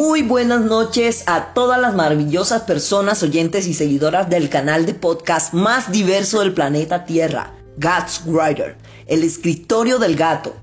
[0.00, 5.52] Muy buenas noches a todas las maravillosas personas, oyentes y seguidoras del canal de podcast
[5.52, 10.54] más diverso del planeta Tierra, Gats Writer, el escritorio del gato.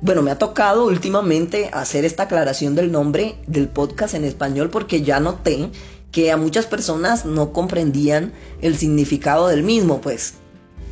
[0.00, 5.02] Bueno, me ha tocado últimamente hacer esta aclaración del nombre del podcast en español porque
[5.02, 5.72] ya noté
[6.12, 8.32] que a muchas personas no comprendían
[8.62, 10.34] el significado del mismo, pues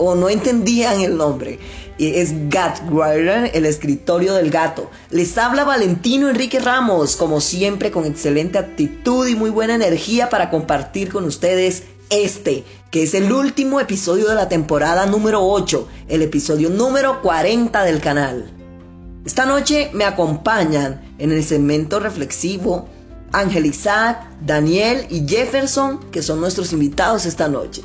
[0.03, 1.59] o no entendían el nombre.
[1.99, 4.91] Es Writer, el escritorio del gato.
[5.11, 10.51] Les habla Valentino Enrique Ramos, como siempre con excelente actitud y muy buena energía para
[10.51, 16.23] compartir con ustedes este, que es el último episodio de la temporada número 8, el
[16.23, 18.51] episodio número 40 del canal.
[19.25, 22.89] Esta noche me acompañan en el segmento reflexivo
[23.33, 27.83] Ángel Isaac, Daniel y Jefferson, que son nuestros invitados esta noche.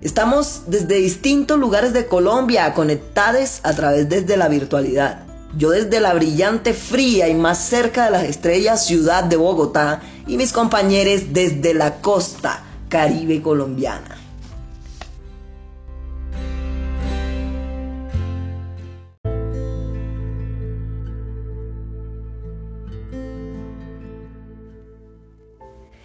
[0.00, 5.24] Estamos desde distintos lugares de Colombia conectados a través desde la virtualidad.
[5.56, 10.36] Yo desde la brillante, fría y más cerca de las estrellas ciudad de Bogotá y
[10.36, 14.27] mis compañeros desde la costa caribe colombiana.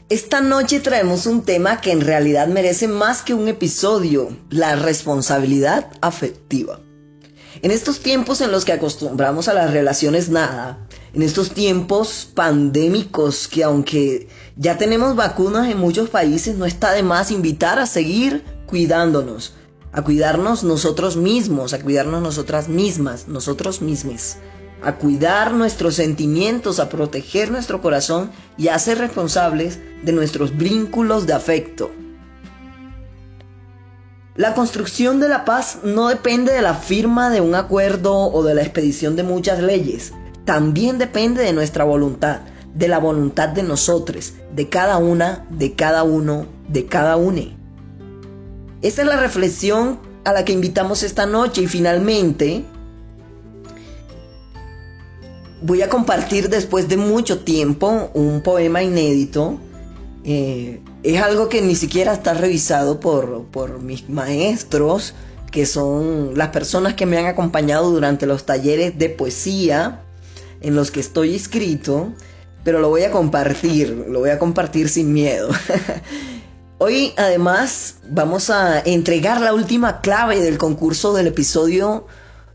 [0.10, 5.92] Esta noche traemos un tema que en realidad merece más que un episodio, la responsabilidad
[6.02, 6.82] afectiva.
[7.62, 13.48] En estos tiempos en los que acostumbramos a las relaciones nada, en estos tiempos pandémicos
[13.48, 18.44] que aunque ya tenemos vacunas en muchos países, no está de más invitar a seguir
[18.66, 19.54] cuidándonos,
[19.94, 24.36] a cuidarnos nosotros mismos, a cuidarnos nosotras mismas, nosotros mismos
[24.84, 31.26] a cuidar nuestros sentimientos, a proteger nuestro corazón y a ser responsables de nuestros vínculos
[31.26, 31.92] de afecto.
[34.36, 38.56] La construcción de la paz no depende de la firma de un acuerdo o de
[38.56, 40.12] la expedición de muchas leyes.
[40.44, 42.40] También depende de nuestra voluntad,
[42.74, 47.56] de la voluntad de nosotros, de cada una, de cada uno, de cada une.
[48.82, 52.66] Esta es la reflexión a la que invitamos esta noche y finalmente
[55.64, 59.58] voy a compartir después de mucho tiempo un poema inédito.
[60.26, 65.14] Eh, es algo que ni siquiera está revisado por, por mis maestros,
[65.52, 70.02] que son las personas que me han acompañado durante los talleres de poesía
[70.62, 72.14] en los que estoy inscrito,
[72.64, 75.50] pero lo voy a compartir, lo voy a compartir sin miedo.
[76.78, 82.08] Hoy además vamos a entregar la última clave del concurso del episodio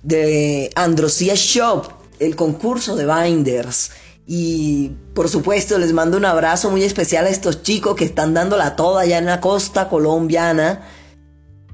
[0.03, 3.91] de Androsia Shop, el concurso de binders.
[4.27, 8.77] Y por supuesto les mando un abrazo muy especial a estos chicos que están dándola
[8.77, 10.83] toda allá en la costa colombiana,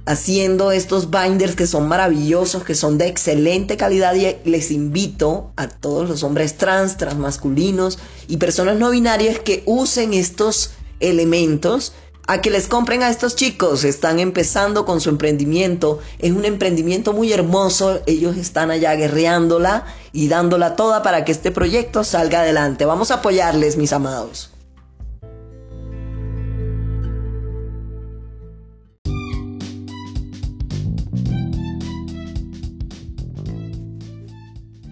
[0.06, 5.66] haciendo estos binders que son maravillosos, que son de excelente calidad y les invito a
[5.66, 11.92] todos los hombres trans, transmasculinos y personas no binarias que usen estos elementos
[12.26, 13.84] a que les compren a estos chicos.
[13.84, 16.00] Están empezando con su emprendimiento.
[16.18, 18.00] Es un emprendimiento muy hermoso.
[18.06, 22.84] Ellos están allá guerreándola y dándola toda para que este proyecto salga adelante.
[22.84, 24.50] Vamos a apoyarles, mis amados.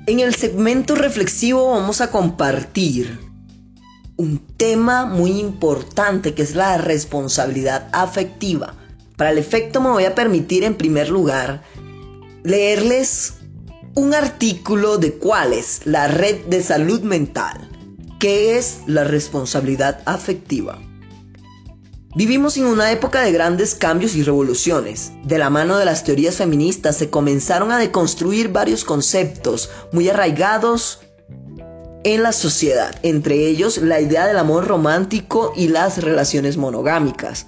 [0.04, 3.31] En el segmento reflexivo vamos a compartir
[4.22, 8.76] un tema muy importante que es la responsabilidad afectiva.
[9.16, 11.64] Para el efecto me voy a permitir en primer lugar
[12.44, 13.34] leerles
[13.94, 17.68] un artículo de cuál es la red de salud mental,
[18.20, 20.78] que es la responsabilidad afectiva.
[22.14, 25.10] Vivimos en una época de grandes cambios y revoluciones.
[25.24, 31.00] De la mano de las teorías feministas se comenzaron a deconstruir varios conceptos muy arraigados
[32.04, 37.46] en la sociedad, entre ellos la idea del amor romántico y las relaciones monogámicas.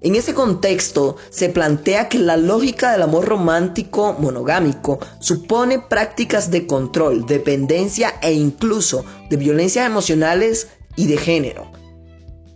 [0.00, 6.66] En ese contexto se plantea que la lógica del amor romántico monogámico supone prácticas de
[6.66, 11.70] control, dependencia e incluso de violencias emocionales y de género.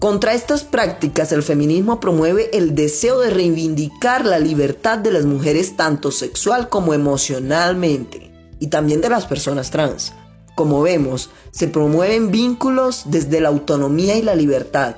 [0.00, 5.76] Contra estas prácticas el feminismo promueve el deseo de reivindicar la libertad de las mujeres
[5.76, 10.12] tanto sexual como emocionalmente y también de las personas trans.
[10.56, 14.96] Como vemos, se promueven vínculos desde la autonomía y la libertad.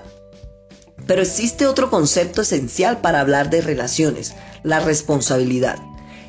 [1.05, 5.77] Pero existe otro concepto esencial para hablar de relaciones, la responsabilidad.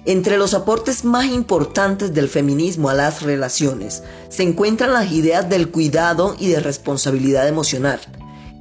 [0.06, 5.70] Entre los aportes más importantes del feminismo a las relaciones se encuentran las ideas del
[5.70, 8.00] cuidado y de responsabilidad emocional.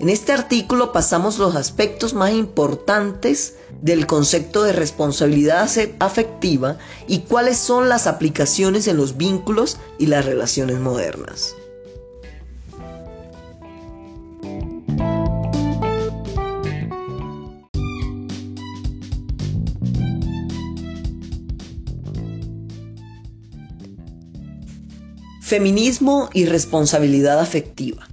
[0.01, 5.69] En este artículo pasamos los aspectos más importantes del concepto de responsabilidad
[5.99, 6.79] afectiva
[7.09, 11.57] y cuáles son las aplicaciones en los vínculos y las relaciones modernas.
[25.41, 28.07] Feminismo y responsabilidad afectiva.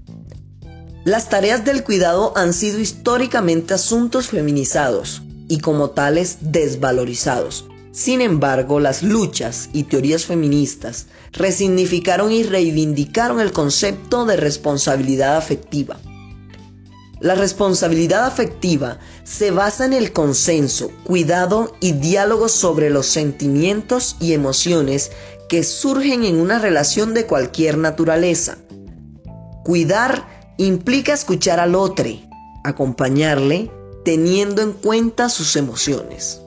[1.05, 7.67] Las tareas del cuidado han sido históricamente asuntos feminizados y como tales desvalorizados.
[7.91, 15.99] Sin embargo, las luchas y teorías feministas resignificaron y reivindicaron el concepto de responsabilidad afectiva.
[17.19, 24.33] La responsabilidad afectiva se basa en el consenso, cuidado y diálogo sobre los sentimientos y
[24.33, 25.11] emociones
[25.49, 28.57] que surgen en una relación de cualquier naturaleza.
[29.63, 32.09] Cuidar implica escuchar al otro,
[32.63, 33.71] acompañarle,
[34.03, 36.41] teniendo en cuenta sus emociones.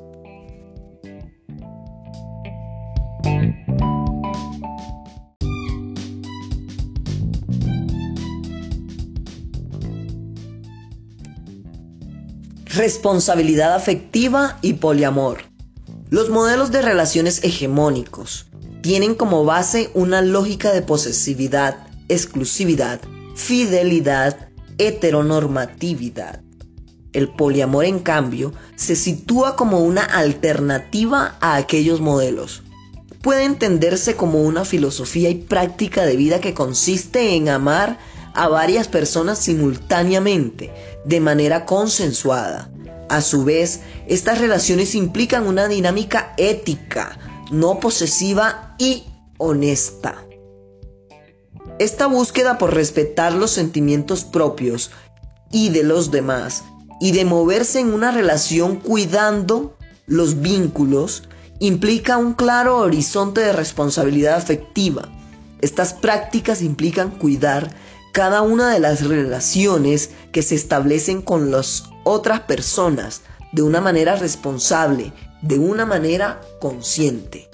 [12.66, 15.38] Responsabilidad afectiva y poliamor.
[16.10, 18.46] Los modelos de relaciones hegemónicos
[18.82, 23.00] tienen como base una lógica de posesividad, exclusividad,
[23.38, 24.49] fidelidad,
[24.79, 26.43] heteronormatividad.
[27.12, 32.62] El poliamor, en cambio, se sitúa como una alternativa a aquellos modelos.
[33.23, 37.99] Puede entenderse como una filosofía y práctica de vida que consiste en amar
[38.35, 40.73] a varias personas simultáneamente,
[41.05, 42.70] de manera consensuada.
[43.08, 47.19] A su vez, estas relaciones implican una dinámica ética,
[47.50, 49.05] no posesiva y
[49.38, 50.28] honesta.
[51.79, 54.91] Esta búsqueda por respetar los sentimientos propios
[55.53, 56.65] y de los demás
[57.01, 59.77] y de moverse en una relación cuidando
[60.07, 61.29] los vínculos
[61.61, 65.09] implica un claro horizonte de responsabilidad afectiva.
[65.61, 67.71] Estas prácticas implican cuidar
[68.13, 73.23] cada una de las relaciones que se establecen con las otras personas
[73.53, 77.49] de una manera responsable, de una manera consciente.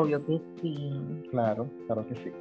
[0.00, 1.22] Obvio que sí.
[1.30, 2.32] Claro, claro que sí.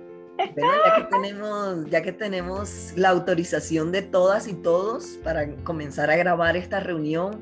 [0.55, 6.09] Bueno, ya que tenemos, ya que tenemos la autorización de todas y todos para comenzar
[6.09, 7.41] a grabar esta reunión,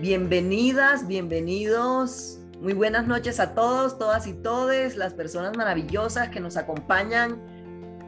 [0.00, 6.56] bienvenidas, bienvenidos, muy buenas noches a todos, todas y todes, las personas maravillosas que nos
[6.56, 7.40] acompañan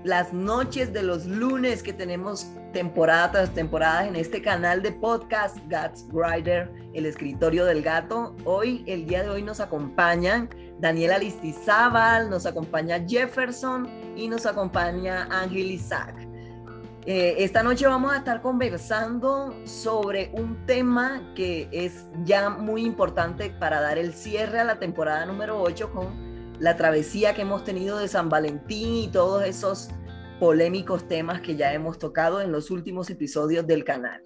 [0.04, 5.56] las noches de los lunes que tenemos temporada tras temporada en este canal de podcast
[5.68, 8.36] Gats Rider, el escritorio del gato.
[8.44, 10.50] Hoy, el día de hoy nos acompañan
[10.84, 16.14] Daniela Listizábal, nos acompaña Jefferson y nos acompaña Ángel Isaac.
[17.06, 23.48] Eh, esta noche vamos a estar conversando sobre un tema que es ya muy importante
[23.48, 27.96] para dar el cierre a la temporada número 8 con la travesía que hemos tenido
[27.96, 29.88] de San Valentín y todos esos
[30.38, 34.22] polémicos temas que ya hemos tocado en los últimos episodios del canal.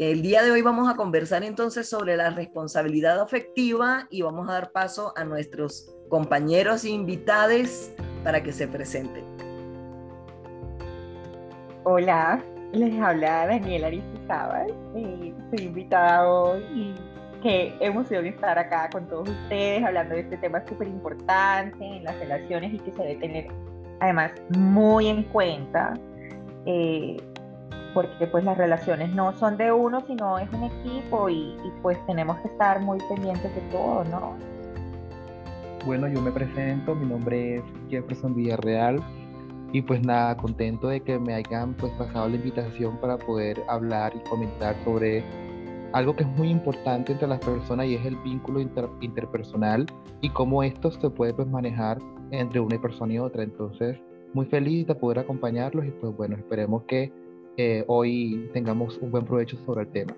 [0.00, 4.54] El día de hoy vamos a conversar entonces sobre la responsabilidad afectiva y vamos a
[4.54, 7.92] dar paso a nuestros compañeros e invitados
[8.24, 9.22] para que se presenten.
[11.84, 12.42] Hola,
[12.72, 16.94] les habla Daniela Aristizábal y soy invitada hoy y
[17.42, 22.18] qué emoción estar acá con todos ustedes hablando de este tema súper importante en las
[22.18, 23.48] relaciones y que se debe tener
[24.00, 25.92] además muy en cuenta
[26.64, 27.18] eh,
[27.94, 31.98] porque pues las relaciones no son de uno sino es un equipo y, y, pues
[32.06, 34.36] tenemos que estar muy pendientes de todo, ¿no?
[35.86, 39.02] Bueno, yo me presento, mi nombre es Jefferson Villarreal
[39.72, 44.12] y pues nada, contento de que me hayan pues pasado la invitación para poder hablar
[44.14, 45.24] y comentar sobre
[45.92, 48.60] algo que es muy importante entre las personas y es el vínculo
[49.00, 49.86] interpersonal
[50.20, 51.98] y cómo esto se puede pues, manejar
[52.30, 53.42] entre una persona y otra.
[53.42, 53.98] Entonces,
[54.32, 57.12] muy feliz de poder acompañarlos y pues bueno, esperemos que
[57.56, 60.16] eh, hoy tengamos un buen provecho sobre el tema.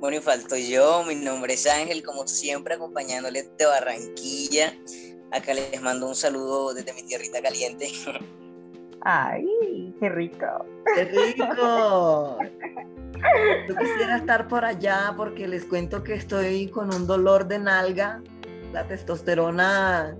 [0.00, 4.74] Bueno, y falto yo, mi nombre es Ángel, como siempre acompañándoles de Barranquilla.
[5.32, 7.88] Acá les mando un saludo desde mi tierrita caliente.
[9.00, 10.46] ¡Ay, qué rico!
[10.94, 12.38] ¡Qué rico!
[13.68, 18.22] Yo quisiera estar por allá porque les cuento que estoy con un dolor de nalga.
[18.72, 20.16] La testosterona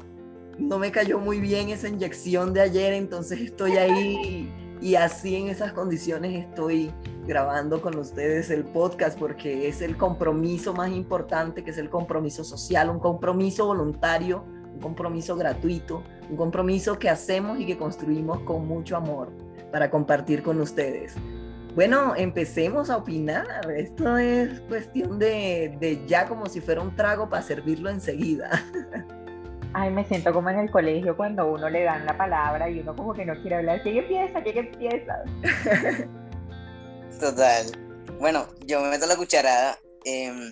[0.59, 5.49] no me cayó muy bien esa inyección de ayer, entonces estoy ahí Y así en
[5.49, 6.93] esas condiciones estoy
[7.27, 12.45] grabando con ustedes el podcast porque es el compromiso más importante, que es el compromiso
[12.45, 18.67] social, un compromiso voluntario, un compromiso gratuito, un compromiso que hacemos y que construimos con
[18.67, 19.31] mucho amor
[19.73, 21.15] para compartir con ustedes.
[21.75, 23.71] Bueno, empecemos a opinar.
[23.77, 28.51] Esto es cuestión de, de ya como si fuera un trago para servirlo enseguida.
[29.79, 32.97] Ay, me siento como en el colegio cuando uno le dan la palabra y uno
[32.97, 33.83] como que no quiere hablar.
[33.83, 34.43] ¿Quién empieza?
[34.43, 35.23] ¿Quién empieza?
[37.21, 37.67] Total.
[38.19, 40.51] Bueno, yo me meto la cucharada em,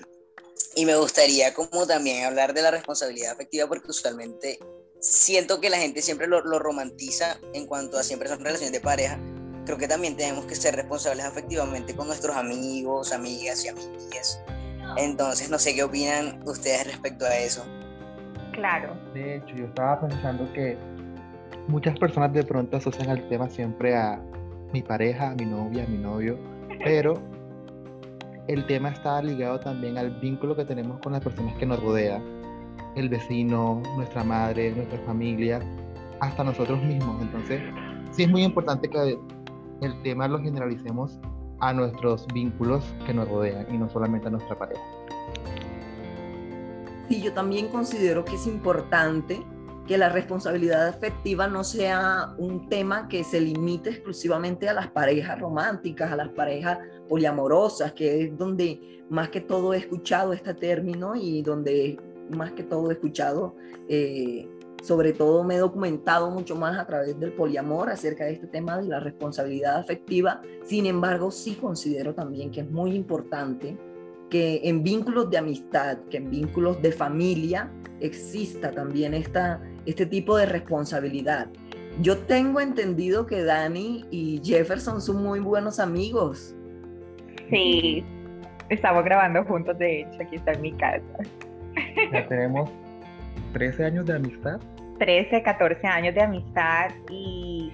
[0.77, 4.59] y me gustaría como también hablar de la responsabilidad afectiva porque usualmente
[5.01, 8.81] siento que la gente siempre lo, lo romantiza en cuanto a siempre son relaciones de
[8.81, 9.19] pareja,
[9.65, 14.39] creo que también tenemos que ser responsables afectivamente con nuestros amigos, amigas y amigas.
[14.99, 17.65] Entonces, no sé qué opinan ustedes respecto a eso.
[18.55, 18.95] Claro.
[19.13, 20.79] De hecho, yo estaba pensando que
[21.69, 24.21] muchas personas de pronto asocian el tema siempre a
[24.73, 26.39] mi pareja, a mi novia, a mi novio,
[26.85, 27.15] pero
[28.47, 32.23] el tema está ligado también al vínculo que tenemos con las personas que nos rodean,
[32.95, 35.61] el vecino, nuestra madre, nuestra familia,
[36.21, 37.21] hasta nosotros mismos.
[37.23, 37.61] Entonces,
[38.13, 39.19] sí es muy importante que
[39.81, 41.19] el tema lo generalicemos
[41.61, 44.83] a nuestros vínculos que nos rodean y no solamente a nuestra pareja.
[47.09, 49.45] Sí, yo también considero que es importante
[49.87, 55.39] que la responsabilidad afectiva no sea un tema que se limite exclusivamente a las parejas
[55.39, 61.15] románticas, a las parejas poliamorosas, que es donde más que todo he escuchado este término
[61.15, 61.99] y donde
[62.35, 63.55] más que todo he escuchado
[63.87, 64.49] eh,
[64.85, 68.77] sobre todo me he documentado mucho más a través del poliamor acerca de este tema
[68.77, 70.43] de la responsabilidad afectiva.
[70.63, 73.79] Sin embargo, sí considero también que es muy importante
[74.35, 80.37] que en vínculos de amistad, que en vínculos de familia exista también esta, este tipo
[80.37, 81.47] de responsabilidad.
[82.01, 86.53] Yo tengo entendido que Dani y Jefferson son muy buenos amigos.
[87.49, 88.05] Sí,
[88.71, 91.05] estamos grabando juntos, de hecho, aquí está en mi casa.
[92.13, 92.69] Ya tenemos
[93.53, 94.59] 13 años de amistad.
[94.99, 97.73] 13, 14 años de amistad y,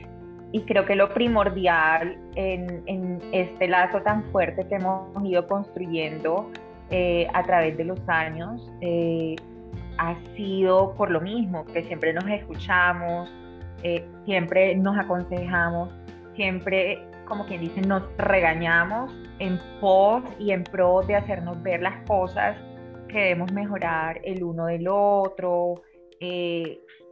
[0.66, 6.50] creo que lo primordial en, este lazo tan fuerte que hemos ido construyendo
[6.90, 9.37] eh, a través de los años eh,
[9.99, 13.33] ha sido por lo mismo, que siempre nos escuchamos,
[13.83, 15.90] eh, siempre nos aconsejamos,
[16.35, 22.04] siempre, como quien dice, nos regañamos en pos y en pro de hacernos ver las
[22.09, 22.57] cosas
[23.09, 25.83] que debemos mejorar el uno del otro,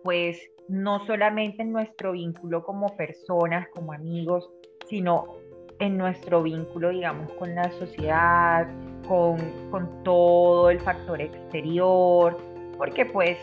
[0.02, 4.51] pues no solamente en nuestro vínculo como personas, como amigos,
[4.87, 5.37] sino
[5.81, 8.67] en nuestro vínculo, digamos, con la sociedad,
[9.07, 9.39] con,
[10.05, 12.37] todo el factor exterior,
[12.77, 13.39] porque pues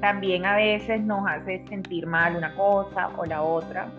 [0.00, 3.90] también a veces nos hace sentir mal una cosa o la otra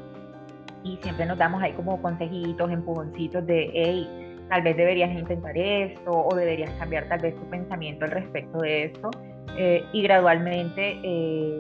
[0.84, 4.08] y siempre nos damos ahí como consejitos, empujoncitos de, hey,
[4.50, 8.86] tal vez deberías intentar esto o deberías cambiar tal vez tu pensamiento al respecto de
[8.86, 9.10] esto.
[9.58, 11.58] Eh, y gradualmente eh,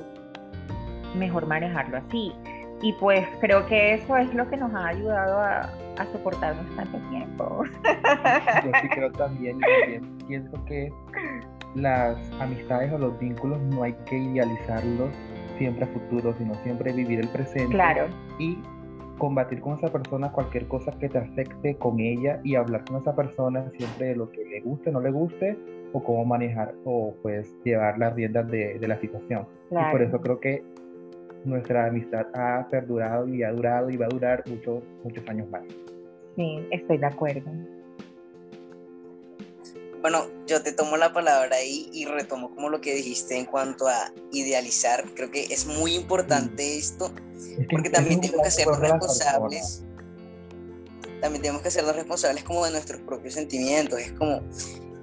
[1.15, 2.33] mejor manejarlo así.
[2.81, 5.61] Y pues creo que eso es lo que nos ha ayudado a,
[5.97, 7.63] a soportarnos tanto tiempo.
[8.63, 10.91] Yo sí creo también, también pienso que
[11.75, 15.09] las amistades o los vínculos no hay que idealizarlos
[15.57, 17.73] siempre a futuro, sino siempre vivir el presente.
[17.73, 18.07] Claro.
[18.39, 18.57] Y
[19.17, 23.15] combatir con esa persona cualquier cosa que te afecte con ella y hablar con esa
[23.15, 25.57] persona siempre de lo que le guste, no le guste
[25.93, 29.47] o cómo manejar o pues llevar las riendas de, de la situación.
[29.71, 30.63] Y por eso creo que
[31.45, 35.63] nuestra amistad ha perdurado y ha durado y va a durar muchos, muchos años más.
[36.35, 37.51] Sí, estoy de acuerdo.
[40.01, 43.87] Bueno, yo te tomo la palabra ahí y retomo como lo que dijiste en cuanto
[43.87, 45.03] a idealizar.
[45.15, 47.11] Creo que es muy importante esto,
[47.71, 49.83] porque también tenemos que hacernos responsables.
[51.21, 53.99] También tenemos que hacernos responsables como de nuestros propios sentimientos.
[53.99, 54.43] Es como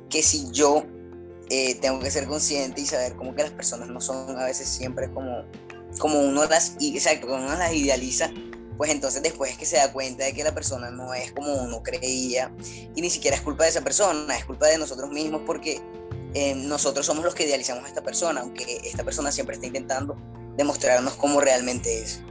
[0.08, 0.84] que si yo
[1.50, 4.68] eh, tengo que ser consciente y saber como que las personas no son a veces
[4.68, 5.44] siempre como,
[5.98, 8.30] como uno las, exacto, como uno las idealiza,
[8.76, 11.54] pues entonces después es que se da cuenta de que la persona no es como
[11.54, 12.50] uno creía
[12.94, 15.80] y ni siquiera es culpa de esa persona, es culpa de nosotros mismos porque
[16.34, 20.16] eh, nosotros somos los que idealizamos a esta persona, aunque esta persona siempre está intentando
[20.56, 22.22] demostrarnos cómo realmente es.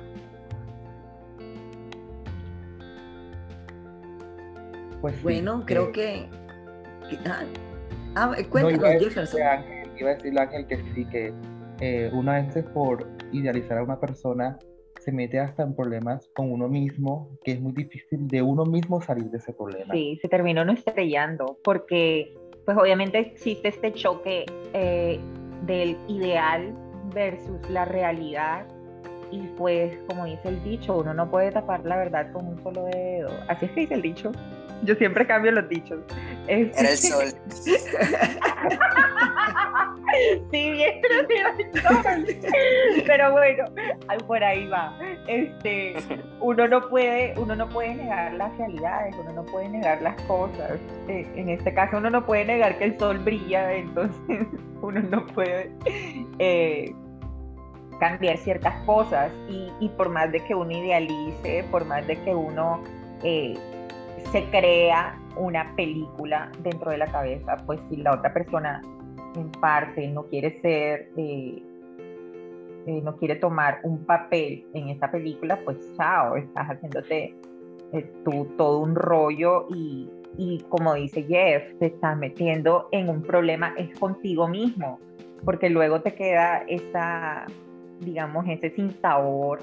[5.02, 6.28] Pues bueno, creo que...
[7.26, 7.46] Ah,
[8.16, 9.40] ah cuéntanos, no, Jefferson.
[10.00, 11.34] iba a decirle Ángel que sí, que
[11.80, 14.58] eh, una vez por idealizar a una persona
[15.00, 19.02] se mete hasta en problemas con uno mismo, que es muy difícil de uno mismo
[19.02, 19.94] salir de ese problema.
[19.94, 22.36] Sí, se terminó no estrellando, porque
[22.66, 25.20] pues obviamente existe este choque eh,
[25.66, 26.74] del ideal
[27.14, 28.68] versus la realidad
[29.32, 32.84] y pues, como dice el dicho, uno no puede tapar la verdad con un solo
[32.86, 33.30] dedo.
[33.48, 34.32] Así es que dice el dicho.
[34.84, 36.00] Yo siempre cambio los dichos.
[36.48, 37.26] Era el sol.
[40.52, 41.02] sí, bien,
[43.06, 43.66] pero bueno,
[44.28, 44.98] por ahí va.
[45.28, 45.96] Este,
[46.40, 50.80] uno no puede, uno no puede negar las realidades, uno no puede negar las cosas.
[51.08, 54.48] Eh, en este caso, uno no puede negar que el sol brilla, entonces
[54.82, 55.72] uno no puede
[56.40, 56.94] eh,
[58.00, 59.32] cambiar ciertas cosas.
[59.48, 62.84] Y, por más de que uno idealice, por más de que uno
[63.24, 63.58] eh,
[64.32, 68.82] se crea una película dentro de la cabeza, pues si la otra persona
[69.36, 71.62] en parte no quiere ser, eh,
[72.88, 77.36] eh, no quiere tomar un papel en esta película, pues chao, estás haciéndote
[77.92, 83.22] eh, tú todo un rollo y, y como dice Jeff, te estás metiendo en un
[83.22, 85.00] problema es contigo mismo,
[85.44, 87.46] porque luego te queda esa,
[88.00, 89.60] digamos, ese sin sabor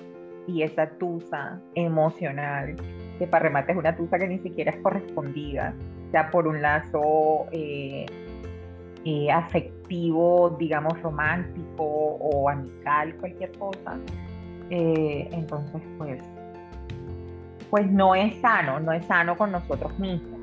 [0.49, 2.75] y esa tusa emocional,
[3.19, 5.75] que para remate es una tusa que ni siquiera es correspondida,
[6.11, 8.07] sea por un lazo eh,
[9.05, 13.99] eh, afectivo, digamos, romántico o amical, cualquier cosa.
[14.71, 16.23] Eh, entonces, pues,
[17.69, 20.41] pues no es sano, no es sano con nosotros mismos.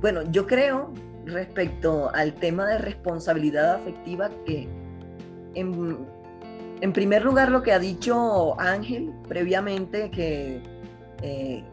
[0.00, 0.92] Bueno, yo creo
[1.26, 4.68] respecto al tema de responsabilidad afectiva que
[5.54, 5.98] en,
[6.80, 10.62] en primer lugar lo que ha dicho Ángel previamente que
[11.22, 11.64] eh,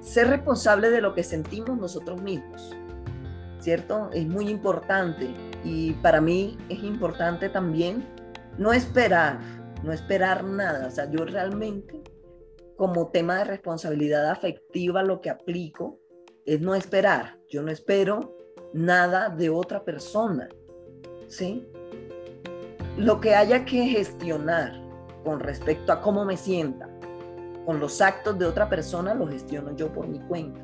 [0.00, 2.74] ser responsable de lo que sentimos nosotros mismos,
[3.60, 4.10] ¿cierto?
[4.12, 5.28] Es muy importante
[5.64, 8.04] y para mí es importante también
[8.56, 9.38] no esperar,
[9.84, 10.86] no esperar nada.
[10.86, 12.02] O sea, yo realmente
[12.76, 15.98] como tema de responsabilidad afectiva lo que aplico
[16.46, 17.38] es no esperar.
[17.48, 18.36] Yo no espero
[18.72, 20.48] nada de otra persona,
[21.26, 21.68] ¿sí?
[22.98, 24.72] Lo que haya que gestionar
[25.24, 26.88] con respecto a cómo me sienta,
[27.64, 30.60] con los actos de otra persona lo gestiono yo por mi cuenta.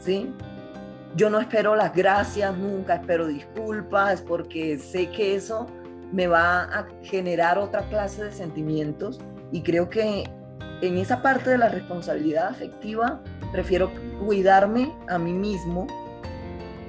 [0.00, 0.34] ¿Sí?
[1.14, 5.66] Yo no espero las gracias, nunca espero disculpas, porque sé que eso
[6.10, 9.20] me va a generar otra clase de sentimientos
[9.52, 10.28] y creo que
[10.82, 13.92] en esa parte de la responsabilidad afectiva prefiero
[14.24, 15.86] cuidarme a mí mismo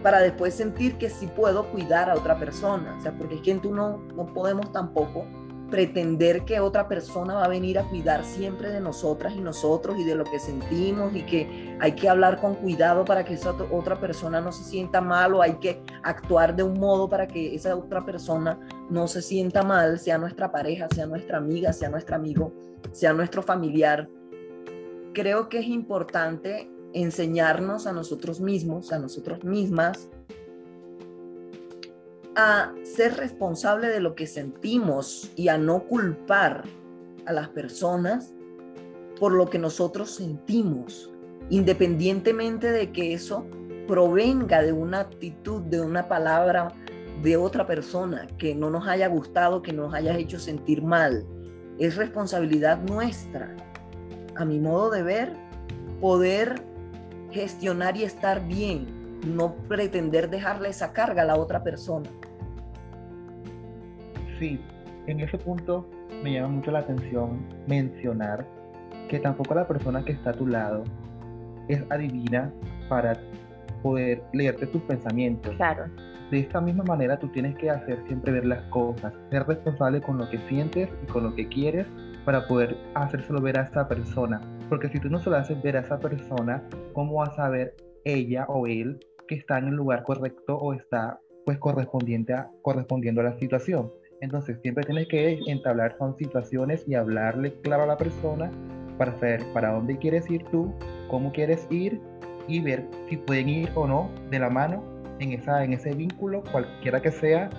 [0.07, 2.95] para después sentir que sí puedo cuidar a otra persona.
[2.97, 5.25] O sea, porque es que tú no, no podemos tampoco
[5.69, 10.05] pretender que otra persona va a venir a cuidar siempre de nosotras y nosotros y
[10.05, 13.99] de lo que sentimos y que hay que hablar con cuidado para que esa otra
[13.99, 17.75] persona no se sienta mal o hay que actuar de un modo para que esa
[17.75, 18.57] otra persona
[18.89, 22.53] no se sienta mal, sea nuestra pareja, sea nuestra amiga, sea nuestro amigo,
[22.93, 24.07] sea nuestro familiar.
[25.13, 30.09] Creo que es importante enseñarnos a nosotros mismos, a nosotros mismas,
[32.35, 36.63] a ser responsable de lo que sentimos y a no culpar
[37.25, 38.33] a las personas
[39.19, 41.11] por lo que nosotros sentimos,
[41.49, 43.45] independientemente de que eso
[43.87, 46.73] provenga de una actitud, de una palabra
[47.23, 51.25] de otra persona que no nos haya gustado, que nos haya hecho sentir mal.
[51.79, 53.55] Es responsabilidad nuestra,
[54.35, 55.33] a mi modo de ver,
[55.99, 56.61] poder
[57.31, 58.87] gestionar y estar bien,
[59.25, 62.09] no pretender dejarle esa carga a la otra persona.
[64.39, 64.59] Sí,
[65.07, 65.89] en ese punto
[66.23, 68.45] me llama mucho la atención mencionar
[69.09, 70.83] que tampoco la persona que está a tu lado
[71.67, 72.51] es adivina
[72.89, 73.17] para
[73.81, 75.55] poder leerte tus pensamientos.
[75.55, 75.85] Claro.
[76.31, 80.17] De esta misma manera tú tienes que hacer siempre ver las cosas, ser responsable con
[80.17, 81.87] lo que sientes y con lo que quieres
[82.25, 84.41] para poder hacérselo ver a esa persona.
[84.69, 87.75] Porque si tú no se lo haces ver a esa persona, ¿cómo vas a saber
[88.03, 93.21] ella o él que está en el lugar correcto o está pues correspondiente a, correspondiendo
[93.21, 93.91] a la situación?
[94.21, 98.51] Entonces siempre tienes que entablar son situaciones y hablarle claro a la persona
[98.97, 100.73] para saber para dónde quieres ir tú,
[101.07, 102.01] cómo quieres ir
[102.47, 104.83] y ver si pueden ir o no de la mano
[105.19, 107.49] en, esa, en ese vínculo, cualquiera que sea,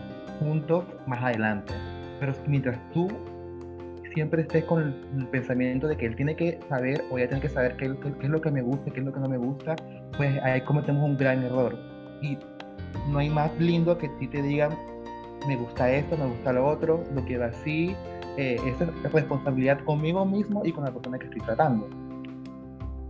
[0.40, 1.72] juntos más adelante.
[2.20, 3.08] Pero mientras tú
[4.14, 7.48] siempre estés con el, pensamiento de que él tiene que saber o ella tiene que
[7.48, 9.76] saber qué, qué, es lo que me gusta, qué es lo que no me gusta,
[10.16, 11.76] pues ahí cometemos un gran error.
[12.22, 12.38] Y
[13.10, 14.72] no hay más lindo que ti te digan
[15.46, 17.94] me gusta esto, me gusta lo otro, lo quiero así.
[18.36, 21.88] Eh, esa es responsabilidad conmigo mismo y con la persona que estoy tratando.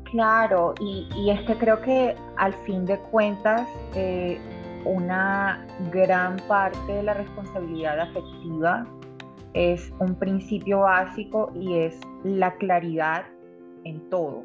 [0.04, 4.38] Claro, y, y es que creo que al fin de cuentas eh,
[4.84, 8.86] una gran parte de la responsabilidad afectiva
[9.54, 13.24] es un principio básico y es la claridad
[13.84, 14.44] en todo.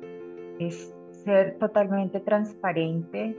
[0.59, 3.35] Es ser totalmente transparente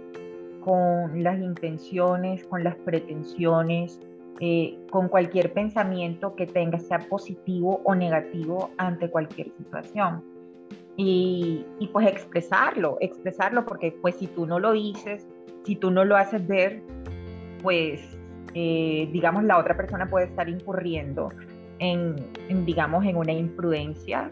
[0.65, 4.01] con las intenciones, con las pretensiones,
[4.41, 10.23] eh, con cualquier pensamiento que tenga, sea positivo o negativo ante cualquier situación.
[10.97, 15.27] Y, y, pues expresarlo, expresarlo, porque pues si tú no lo dices,
[15.65, 16.83] si tú no lo haces ver,
[17.63, 18.17] pues
[18.55, 21.31] eh, digamos la otra persona puede estar incurriendo
[21.85, 22.17] en,
[22.49, 24.31] en, digamos, en una imprudencia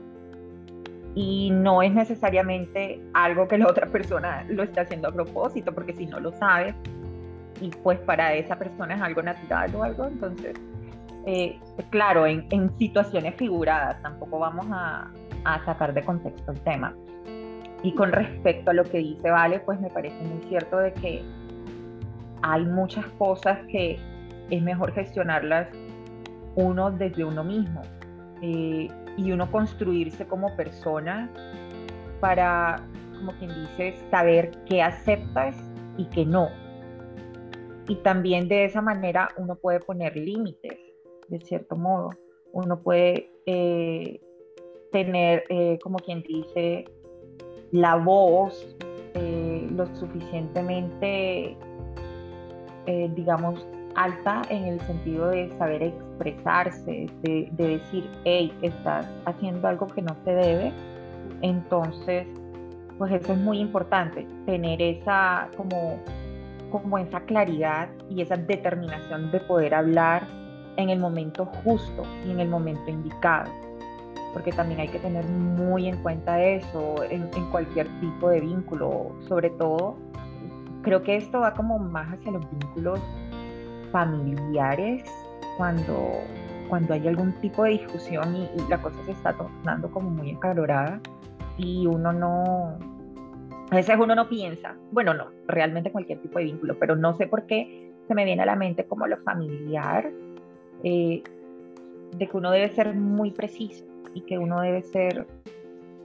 [1.15, 5.93] y no es necesariamente algo que la otra persona lo está haciendo a propósito, porque
[5.93, 6.75] si no lo sabes,
[7.61, 10.55] y pues para esa persona es algo natural o algo, entonces,
[11.27, 11.59] eh,
[11.91, 15.11] claro, en, en, situaciones figuradas, tampoco vamos a,
[15.45, 16.95] a, sacar de contexto el tema.
[17.83, 21.23] Y con respecto a lo que dice Vale, pues me parece muy cierto de que
[22.43, 23.99] hay muchas cosas que
[24.51, 25.69] es mejor gestionarlas
[26.57, 27.83] uno desde uno mismo.
[28.43, 31.31] Eh, y uno construirse como persona
[32.21, 32.85] para,
[33.17, 35.57] como quien dice, saber qué aceptas
[35.97, 36.49] y qué no.
[37.89, 40.79] Y también de esa manera uno puede poner límites,
[41.29, 42.11] de cierto modo.
[42.53, 44.21] Uno puede eh,
[44.91, 46.85] tener, eh, como quien dice,
[47.71, 48.77] la voz
[49.15, 51.57] lo suficientemente,
[53.15, 60.03] digamos, alta en el sentido de saber expresarse, de, decir, hey, estás haciendo algo que
[60.03, 60.73] no se debe.
[61.41, 62.27] Entonces,
[62.99, 65.99] pues eso es muy importante, tener esa como,
[66.71, 70.27] como esa claridad y esa determinación de poder hablar
[70.77, 73.51] en el momento justo y en el momento indicado.
[74.33, 79.13] Porque también hay que tener muy en cuenta eso en, en cualquier tipo de vínculo,
[79.29, 79.97] sobre todo
[80.83, 83.01] creo que esto va como más hacia los vínculos
[83.93, 85.05] familiares
[85.57, 86.21] cuando,
[86.69, 91.01] cuando hay algún tipo de discusión y, la cosa se está tornando como muy encalorada
[91.59, 92.79] y uno no,
[93.71, 97.27] a veces uno no piensa, bueno, no, realmente cualquier tipo de vínculo, pero no sé
[97.27, 100.11] por qué se me viene a la mente como lo familiar,
[100.83, 101.23] eh,
[102.17, 105.27] de que uno debe ser muy preciso y que uno debe ser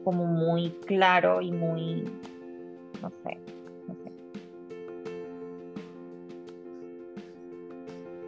[0.04, 2.04] como muy claro y muy,
[3.02, 3.38] no sé,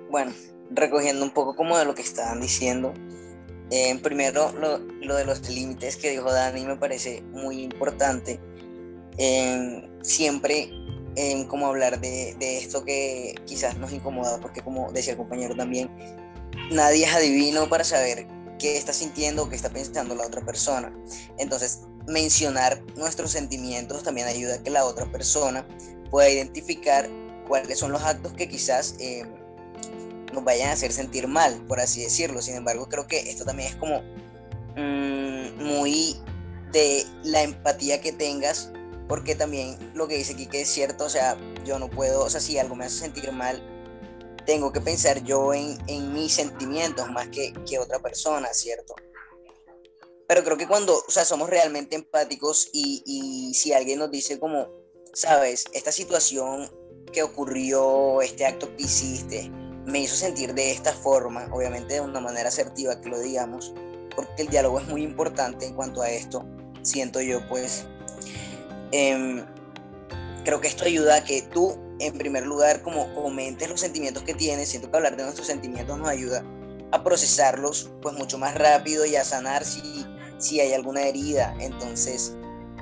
[0.09, 0.33] bueno,
[0.71, 2.93] recogiendo un poco como de lo que estaban diciendo,
[3.71, 4.79] eh, primero lo,
[5.15, 8.39] de los límites que dijo Dani me parece muy importante.
[10.01, 10.71] siempre
[11.47, 15.89] como hablar de, esto que quizás nos incomoda, porque como decía el compañero también,
[16.71, 20.93] nadie es adivino para saber qué está sintiendo o qué está pensando la otra persona.
[21.37, 25.67] Entonces, mencionar nuestros sentimientos también ayuda a que la otra persona
[26.09, 27.09] pueda identificar
[27.47, 29.23] cuáles son los actos que quizás eh,
[30.33, 32.41] nos vayan a hacer sentir mal, por así decirlo.
[32.41, 34.01] Sin embargo, creo que esto también es como
[34.75, 36.17] mm, muy
[36.71, 38.71] de la empatía que tengas,
[39.07, 42.39] porque también lo que dice aquí es cierto, o sea, yo no puedo, o sea,
[42.39, 43.61] si algo me hace sentir mal,
[44.45, 48.95] tengo que pensar yo en, en mis sentimientos más que, que otra persona, ¿cierto?
[50.27, 54.39] Pero creo que cuando, o sea, somos realmente empáticos y, y si alguien nos dice
[54.39, 54.67] como,
[55.13, 56.69] sabes, esta situación
[57.11, 59.51] que ocurrió, este acto que hiciste,
[59.89, 63.73] me hizo sentir de esta forma, obviamente de una manera asertiva que lo digamos,
[64.15, 66.45] porque el diálogo es muy importante en cuanto a esto,
[66.81, 67.85] siento yo pues.
[68.91, 69.45] Em,
[70.43, 74.33] creo que esto ayuda a que tú, en primer lugar, como comentes los sentimientos que
[74.33, 76.43] tienes, siento que hablar de nuestros sentimientos nos ayuda
[76.91, 80.05] a procesarlos pues mucho más rápido y a sanar si,
[80.37, 81.55] si hay alguna herida.
[81.59, 82.33] Entonces,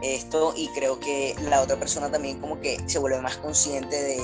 [0.02, 4.18] esto y creo que la otra persona también como que se vuelve más consciente de,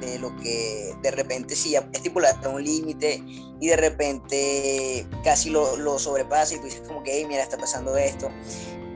[0.00, 3.22] de lo que de repente si ya estipulaste un límite
[3.60, 7.58] y de repente casi lo, lo sobrepasa y tú dices como que, hey, mira, está
[7.58, 8.30] pasando esto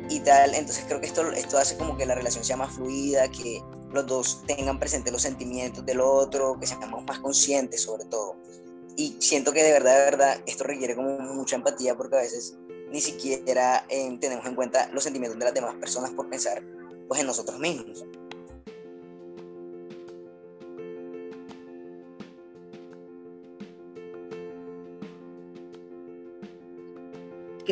[0.08, 0.54] y tal.
[0.54, 3.62] Entonces creo que esto, esto hace como que la relación sea más fluida, que
[3.92, 8.36] los dos tengan presente los sentimientos del otro, que seamos más conscientes sobre todo.
[8.96, 12.56] Y siento que de verdad, de verdad, esto requiere como mucha empatía porque a veces
[12.90, 16.62] ni siquiera eh, tenemos en cuenta los sentimientos de las demás personas por pensar
[17.08, 18.04] pues en nosotros mismos.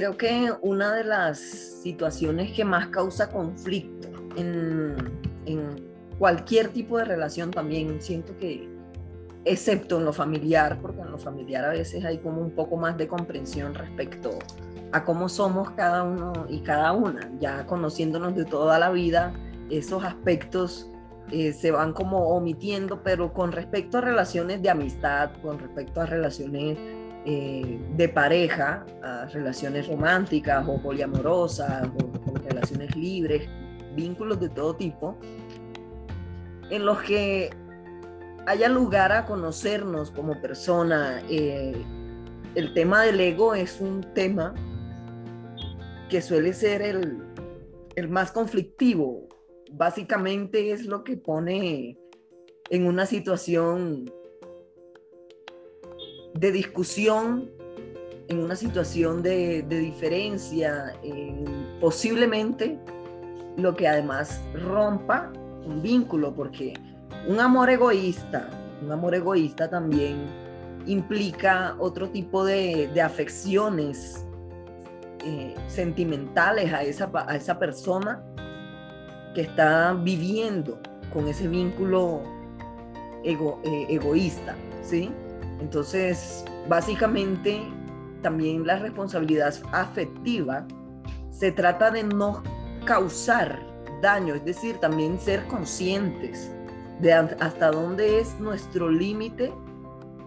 [0.00, 4.96] Creo que una de las situaciones que más causa conflicto en,
[6.18, 8.66] cualquier tipo de relación también siento que,
[9.44, 12.96] excepto en lo familiar, porque en lo familiar a veces hay como un poco más
[12.96, 14.38] de comprensión respecto
[14.92, 19.34] a cómo somos cada uno y cada una, ya conociéndonos de toda la vida,
[19.68, 20.90] esos aspectos
[21.30, 26.06] eh, se van como omitiendo, pero con respecto a relaciones de amistad, con respecto a
[26.06, 26.78] relaciones
[27.32, 33.48] eh, de pareja, a relaciones románticas o poliamorosas o, relaciones libres,
[33.94, 35.16] vínculos de todo tipo,
[36.70, 37.50] en los que
[38.46, 41.22] haya lugar a conocernos como persona.
[41.30, 41.80] Eh,
[42.56, 44.52] el tema del ego es un tema
[46.08, 47.22] que suele ser el,
[47.94, 49.28] el más conflictivo.
[49.70, 51.96] Básicamente es lo que pone
[52.70, 54.10] en una situación
[56.34, 57.50] de discusión,
[58.28, 60.94] en una situación de, diferencia,
[61.80, 62.78] posiblemente
[63.56, 65.32] lo que además rompa
[65.66, 66.74] un vínculo, porque
[67.26, 68.48] un amor egoísta,
[68.82, 70.26] un amor egoísta también
[70.86, 74.24] implica otro tipo de, afecciones
[75.24, 78.22] eh, sentimentales a esa, a esa persona
[79.34, 80.78] que está viviendo
[81.12, 82.22] con ese vínculo
[83.24, 85.10] ego, eh, egoísta, ¿sí?
[85.60, 87.62] Entonces, básicamente,
[88.22, 90.66] también la responsabilidad afectiva
[91.30, 92.42] se trata de no
[92.84, 93.58] causar
[94.02, 96.50] daño, es decir, también ser conscientes
[97.00, 99.52] de hasta dónde es nuestro límite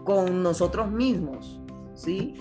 [0.03, 1.61] con nosotros mismos,
[1.93, 2.35] ¿sí?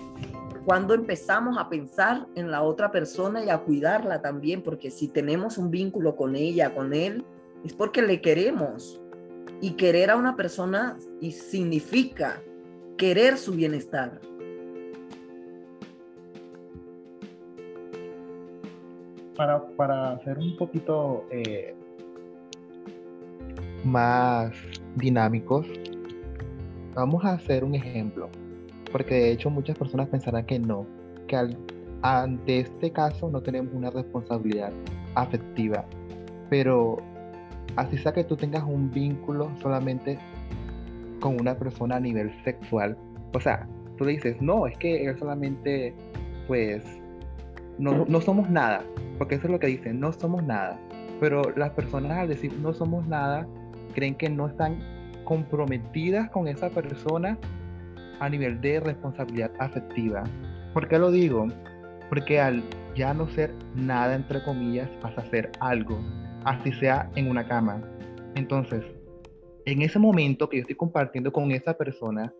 [0.65, 5.57] Cuando empezamos a pensar en la otra persona y a cuidarla también, porque si tenemos
[5.57, 7.25] un vínculo con ella, con él,
[7.65, 8.99] es porque le queremos.
[9.61, 10.97] Y querer a una persona
[11.31, 12.41] significa
[12.97, 14.19] querer su bienestar.
[19.35, 21.73] Para, para hacer un poquito eh,
[23.83, 24.53] más
[24.95, 25.67] dinámicos,
[26.93, 28.29] vamos a hacer un ejemplo,
[28.91, 30.85] porque de hecho muchas personas pensarán que no,
[31.27, 31.57] que
[32.03, 34.71] ante este caso no tenemos una responsabilidad
[35.15, 35.85] afectiva,
[36.49, 36.97] pero
[37.75, 40.19] así sea que tú tengas un vínculo solamente
[41.23, 42.97] con una persona a nivel sexual.
[43.33, 43.65] O sea,
[43.97, 45.95] tú le dices, no, es que él solamente,
[46.47, 46.83] pues,
[47.79, 48.83] no, no somos nada,
[49.17, 50.77] porque eso es lo que dicen, no somos nada.
[51.21, 53.47] Pero las personas al decir no somos nada,
[53.95, 54.79] creen que no están
[55.23, 57.37] comprometidas con esa persona
[58.19, 60.23] a nivel de responsabilidad afectiva.
[60.73, 61.47] ¿Por qué lo digo?
[62.09, 62.61] Porque al
[62.95, 65.97] ya no ser nada, entre comillas, vas a ser algo,
[66.43, 67.81] así sea en una cama.
[68.35, 68.83] Entonces,
[69.65, 72.33] en ese momento que yo estoy compartiendo con esa persona,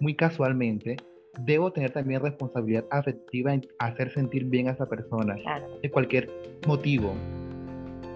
[0.00, 0.96] muy casualmente,
[1.40, 5.36] debo tener también responsabilidad afectiva en hacer sentir bien a esa persona,
[5.82, 6.30] de cualquier
[6.66, 7.14] motivo.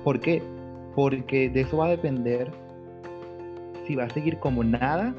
[0.05, 0.43] ¿Por qué?
[0.95, 2.51] Porque de eso va a depender
[3.87, 5.15] si va a seguir como nada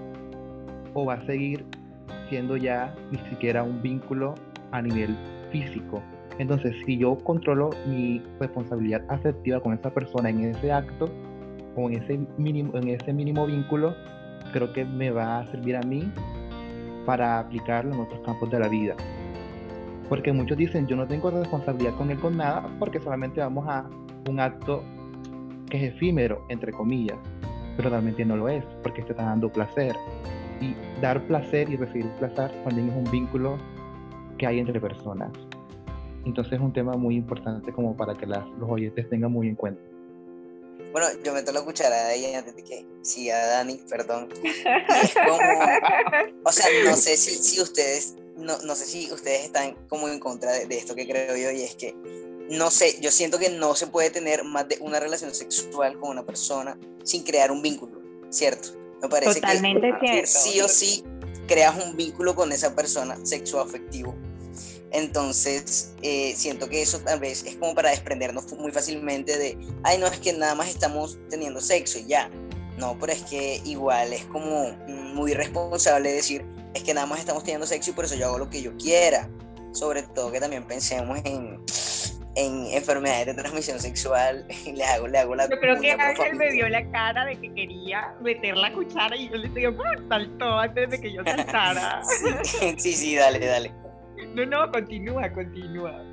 [0.93, 1.65] o va a seguir
[2.29, 4.35] siendo ya ni siquiera un vínculo
[4.71, 5.15] a nivel
[5.51, 6.01] físico.
[6.39, 11.09] Entonces, si yo controlo mi responsabilidad afectiva con esa persona en ese acto,
[11.77, 13.93] con ese mínimo, en ese mínimo vínculo,
[14.51, 16.11] creo que me va a servir a mí
[17.05, 18.95] para aplicarlo en otros campos de la vida.
[20.09, 23.87] Porque muchos dicen, yo no tengo responsabilidad con él con nada, porque solamente vamos a
[24.27, 24.83] un acto
[25.69, 27.17] que es efímero, entre comillas,
[27.75, 29.95] pero realmente no lo es, porque te está dando placer.
[30.59, 33.55] Y dar placer y recibir placer también es un vínculo
[34.39, 35.29] que hay entre personas.
[36.25, 39.96] Entonces es un tema muy importante como para que los oyentes tengan muy en cuenta.
[40.91, 44.29] Bueno, yo meto la cucharada ahí antes de que siga Dani, perdón.
[44.43, 45.37] es como,
[46.43, 50.19] o sea, no sé si, si ustedes, no, no sé si ustedes están como en
[50.19, 51.93] contra de, esto que creo yo, y es que,
[52.49, 56.09] no sé, yo siento que no se puede tener más de una relación sexual con
[56.09, 58.69] una persona sin crear un vínculo, ¿cierto?
[59.01, 60.31] Me parece Totalmente que cierto.
[60.31, 61.03] sí o sí
[61.47, 64.15] creas un vínculo con esa persona sexual afectivo
[64.91, 69.97] entonces, eh, siento que eso tal vez es como para desprendernos muy fácilmente de, ay,
[69.97, 72.29] no, es que nada más estamos teniendo sexo y ya.
[72.77, 77.43] No, pero es que igual es como muy responsable decir, es que nada más estamos
[77.43, 79.29] teniendo sexo y por eso yo hago lo que yo quiera.
[79.73, 81.59] Sobre todo que también pensemos en,
[82.35, 84.45] en enfermedades de transmisión sexual.
[84.73, 87.53] le hago, le hago la Yo creo que Ángel me dio la cara de que
[87.53, 89.75] quería meter la cuchara y yo le digo,
[90.07, 92.01] saltó antes de que yo saltara.
[92.77, 93.86] sí, sí, dale, dale.
[94.33, 96.03] No, no, continúa, continúa.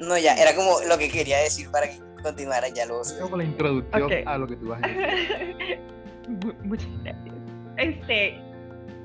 [0.00, 3.44] No, ya, era como lo que quería decir para que continuara ya lo Como la
[3.44, 5.80] introducción a lo que tú vas a decir.
[6.64, 7.34] Muchas gracias.
[7.76, 8.38] Este,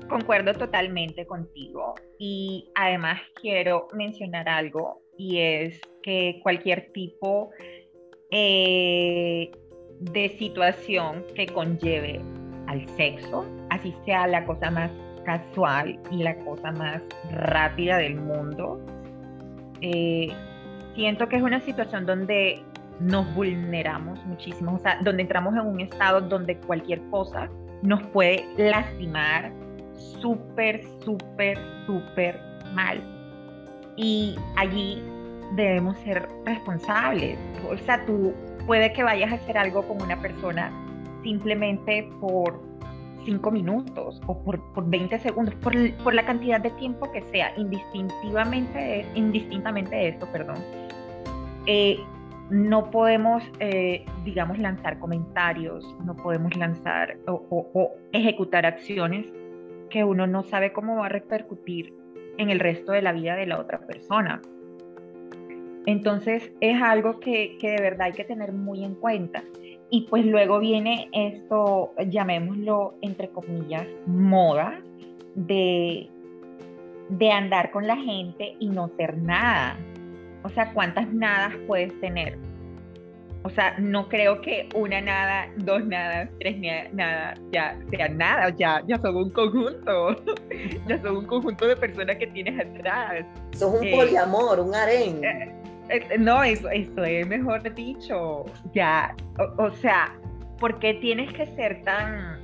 [0.08, 7.50] concuerdo totalmente contigo y además quiero mencionar algo y es que cualquier tipo
[8.30, 9.50] eh,
[10.00, 12.20] de situación que conlleve
[12.66, 14.90] al sexo, así sea la cosa más
[15.26, 18.80] casual y la cosa más rápida del mundo.
[19.82, 20.32] Eh,
[20.94, 22.62] siento que es una situación donde
[23.00, 27.50] nos vulneramos muchísimo, o sea, donde entramos en un estado donde cualquier cosa
[27.82, 29.52] nos puede lastimar
[30.22, 32.40] súper, súper, súper
[32.72, 33.02] mal.
[33.96, 35.02] Y allí
[35.56, 37.38] debemos ser responsables.
[37.70, 38.32] O sea, tú
[38.66, 40.70] puede que vayas a hacer algo con una persona
[41.22, 42.60] simplemente por
[43.26, 47.52] cinco minutos o por, por 20 segundos, por, por, la cantidad de tiempo que sea,
[47.58, 50.56] indistintamente, indistintamente de esto, perdón.
[51.66, 51.98] Eh,
[52.48, 59.26] no podemos, eh, digamos, lanzar comentarios, no podemos lanzar o, ejecutar acciones
[59.90, 61.92] que uno no sabe cómo va a repercutir
[62.38, 64.40] en el resto de la vida de la otra persona.
[65.86, 69.42] Entonces es algo que, que de verdad hay que tener muy en cuenta.
[69.90, 74.80] Y pues luego viene esto, llamémoslo entre comillas, moda
[75.34, 76.08] de,
[77.08, 79.78] de andar con la gente y no ser nada.
[80.42, 82.38] O sea, ¿cuántas nadas puedes tener?
[83.46, 86.58] O sea, no creo que una nada, dos nadas, tres
[86.92, 90.16] nada, ya sean nada, ya, ya son un conjunto,
[90.88, 93.24] ya son un conjunto de personas que tienes atrás.
[93.52, 95.22] Son un eh, poliamor, un harén.
[95.22, 95.55] Eh,
[96.18, 98.44] no, eso, eso es mejor dicho.
[98.74, 99.14] Ya,
[99.58, 100.14] o, sea,
[100.58, 102.38] ¿por qué tienes que ser tan,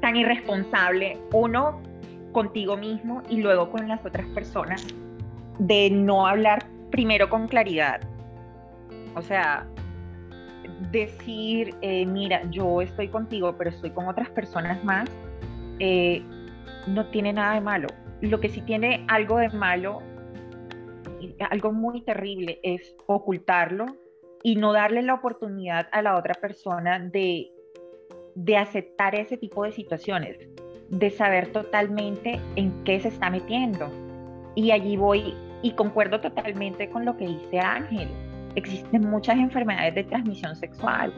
[0.00, 1.18] tan irresponsable?
[1.32, 1.80] Uno,
[2.32, 4.86] contigo mismo y luego con las otras personas,
[5.58, 8.00] de no hablar primero con claridad.
[9.14, 9.66] O sea,
[10.90, 15.08] decir, eh, mira, yo estoy contigo, pero estoy con otras personas más,
[15.78, 16.22] eh,
[16.86, 17.88] no tiene nada de malo.
[18.20, 20.02] Lo que sí tiene algo de malo
[21.50, 23.86] algo muy terrible es ocultarlo
[24.42, 27.50] y no darle la oportunidad a la otra persona de,
[28.34, 30.38] de aceptar ese tipo de situaciones,
[30.88, 33.90] de saber totalmente en qué se está metiendo.
[34.54, 38.08] Y allí voy y concuerdo totalmente con lo que dice Ángel.
[38.54, 41.12] Existen muchas enfermedades de transmisión sexual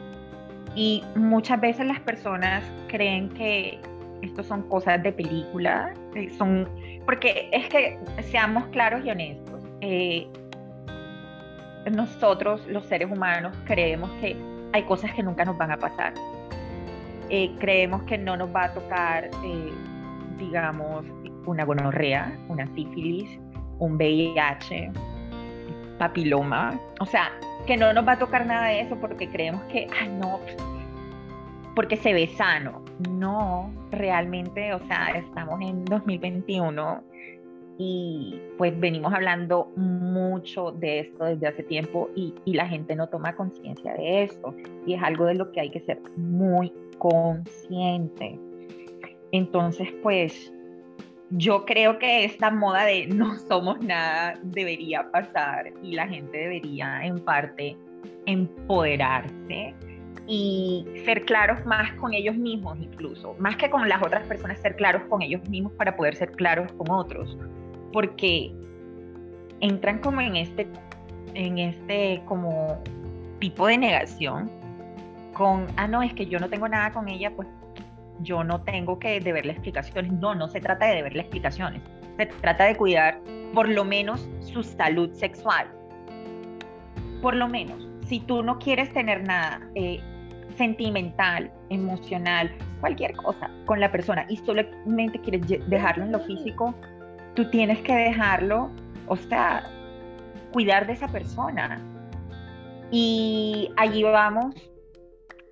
[0.75, 3.81] y muchas veces las personas creen que
[4.23, 5.95] esto son cosas de película,
[6.37, 6.69] son
[7.05, 9.48] porque es que seamos claros y honestos
[9.81, 10.27] eh,
[11.91, 14.37] nosotros los seres humanos creemos que
[14.73, 16.13] hay cosas que nunca nos van a pasar.
[17.31, 19.73] Eh, creemos que no nos va a tocar, eh,
[20.39, 21.05] digamos,
[21.47, 23.39] una gonorrea, una sífilis,
[23.79, 24.91] un VIH,
[25.99, 26.79] papiloma.
[27.01, 27.31] O sea,
[27.67, 30.41] que no nos va a tocar nada de eso porque creemos que, ay, no,
[31.75, 32.83] porque se ve sano.
[33.11, 37.03] No, realmente, o sea, estamos en 2021
[37.81, 43.37] y pues venimos hablando mucho de esto desde hace tiempo y, la gente no toma
[43.37, 44.53] conciencia de esto
[44.85, 48.37] y es algo de lo que hay que ser muy consciente.
[49.31, 50.53] Entonces, pues
[51.31, 57.07] yo creo que esta moda de no somos nada debería pasar y la gente debería
[57.07, 57.77] en parte
[58.27, 59.73] empoderarse
[60.27, 64.75] y ser claros más con ellos mismos incluso, más que con las otras personas, ser
[64.75, 67.39] claros con ellos mismos para poder ser claros con otros
[67.93, 68.53] porque
[69.61, 70.69] entran como en este,
[71.35, 72.79] en este como
[73.39, 74.51] tipo de negación
[75.33, 77.47] con, ah, no, es que yo no tengo nada con ella, pues
[78.21, 80.13] yo no tengo que deberle explicaciones.
[80.13, 81.83] No, no se trata de deberle explicaciones.
[82.17, 83.21] Se trata de cuidar
[83.55, 85.69] por lo menos su salud sexual.
[87.23, 90.01] Por lo menos, si tú no quieres tener nada eh,
[90.57, 96.75] sentimental, emocional, cualquier cosa con la persona y solamente quieres dejarlo en lo físico,
[97.35, 98.71] tú tienes que dejarlo,
[99.07, 99.71] o sea,
[100.53, 101.81] cuidar de esa persona.
[102.91, 104.55] Y allí vamos,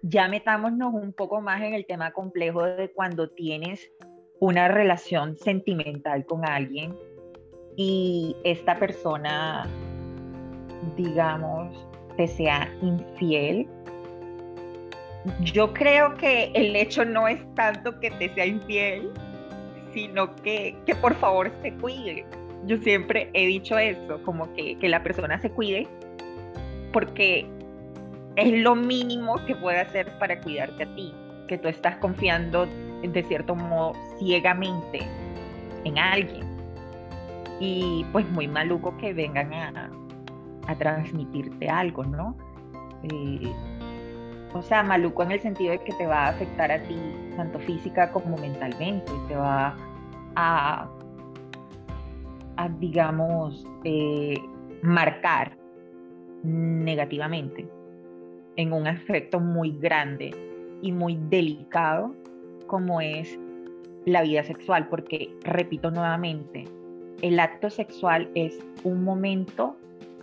[0.02, 3.90] ya metámonos un poco más en el tema complejo de cuando tienes
[4.40, 6.94] una relación sentimental con alguien
[7.76, 9.66] y esta persona,
[10.96, 11.86] digamos,
[12.16, 13.68] te sea infiel.
[15.40, 19.10] Yo creo que el hecho no es tanto que te sea infiel,
[19.96, 22.26] sino que, que por favor se cuide.
[22.66, 25.88] Yo siempre he dicho eso, como que, que la persona se cuide,
[26.92, 27.46] porque
[28.36, 31.14] es lo mínimo que puede hacer para cuidarte a ti,
[31.48, 32.66] que tú estás confiando
[33.02, 34.98] de cierto modo ciegamente
[35.84, 36.44] en alguien.
[37.58, 39.90] Y pues muy maluco que vengan a,
[40.66, 42.36] a transmitirte algo, ¿no?
[43.04, 43.50] Eh,
[44.58, 46.96] o sea, maluco en el sentido de que te va a afectar a ti,
[47.36, 49.76] tanto física como mentalmente, te va
[50.36, 50.88] a,
[52.78, 54.34] digamos, eh,
[54.82, 55.56] marcar
[56.42, 57.68] negativamente
[58.56, 60.34] en un aspecto muy grande
[60.82, 62.14] y muy delicado
[62.66, 63.38] como es
[64.04, 66.64] la vida sexual, porque, repito nuevamente,
[67.22, 69.76] el acto sexual es un momento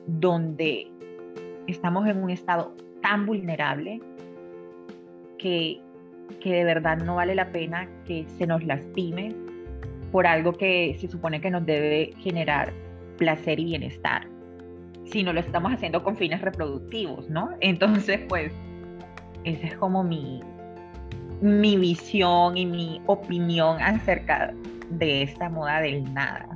[0.08, 0.88] donde
[1.68, 2.74] estamos en un estado
[3.04, 4.02] tan vulnerable
[5.38, 5.80] que,
[6.42, 9.36] que de verdad no vale la pena que se nos lastime
[10.12, 12.74] por algo que se supone que nos debe generar
[13.18, 14.28] placer y bienestar,
[15.06, 17.52] si no lo estamos haciendo con fines reproductivos, ¿no?
[17.60, 18.54] Entonces, pues,
[19.44, 20.40] esa es como mi,
[21.42, 24.54] mi visión y mi opinión acerca
[24.90, 26.48] de esta moda del nada.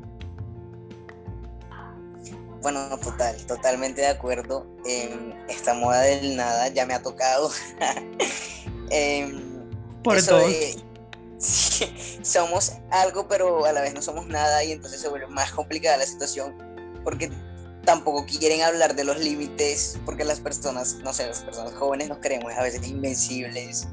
[2.70, 4.68] Bueno, total, totalmente de acuerdo.
[4.84, 7.50] en esta moda del nada ya me ha tocado.
[8.90, 9.42] Em,
[10.04, 10.52] Por dos.
[12.24, 15.96] somos algo, pero a la vez no somos nada, y entonces se vuelve más complicada
[15.96, 16.58] la situación
[17.06, 17.32] porque
[17.86, 22.18] tampoco quieren hablar de los límites, porque las personas, no sé, las personas jóvenes nos
[22.18, 23.88] creemos a veces invencibles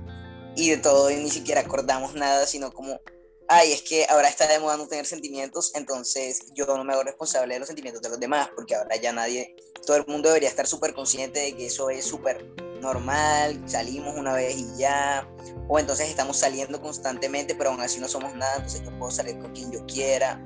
[0.57, 3.01] y de todo, y ni siquiera acordamos nada, sino como
[3.49, 7.03] ay, es que ahora está de moda no tener sentimientos, entonces yo no me hago
[7.03, 9.55] responsable de los sentimientos de los demás, porque ahora ya nadie,
[9.87, 12.45] todo el mundo debería estar súper consciente de que eso es súper
[12.81, 15.29] normal, salimos una vez y ya,
[15.69, 19.39] o entonces estamos saliendo constantemente, pero aún así no somos nada, entonces yo puedo salir
[19.39, 20.41] con quien yo quiera.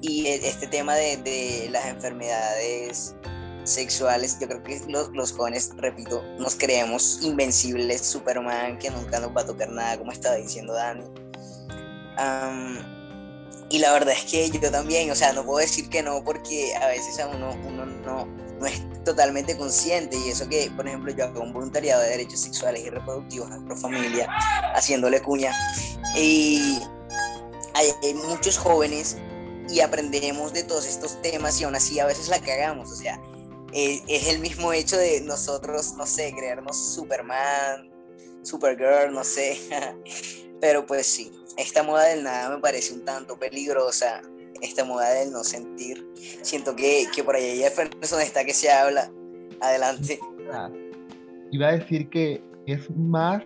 [0.00, 3.14] Y e, este tema de, de las enfermedades
[3.64, 9.36] sexuales, yo creo que los, los, jóvenes, repito, nos creemos invencibles, Superman, que nunca nos
[9.36, 11.27] va a tocar nada, como estaba diciendo Dani
[13.70, 16.74] y la verdad es que yo también, o sea, no puedo decir que no porque
[16.76, 18.26] a veces a uno, uno no,
[18.58, 22.40] no es totalmente consciente y eso que, por ejemplo, yo hago un voluntariado de derechos
[22.40, 24.28] sexuales y reproductivos a Profamilia,
[24.74, 25.52] haciéndole cuña,
[26.16, 26.78] y
[27.74, 29.16] hay, muchos jóvenes
[29.68, 33.20] y aprendemos de todos estos temas y aún así a veces la cagamos, o sea,
[33.72, 37.90] es, es el mismo hecho de nosotros, no sé, creernos Superman,
[38.42, 39.58] Supergirl, no sé,
[40.60, 44.22] pero pues sí, esta moda del nada me parece un tanto peligrosa,
[44.62, 46.06] esta moda del no sentir.
[46.14, 49.10] Siento que, que por ahí Jefferson está que se habla.
[49.60, 50.20] Adelante.
[50.52, 50.70] Ah,
[51.50, 53.42] iba a decir que es más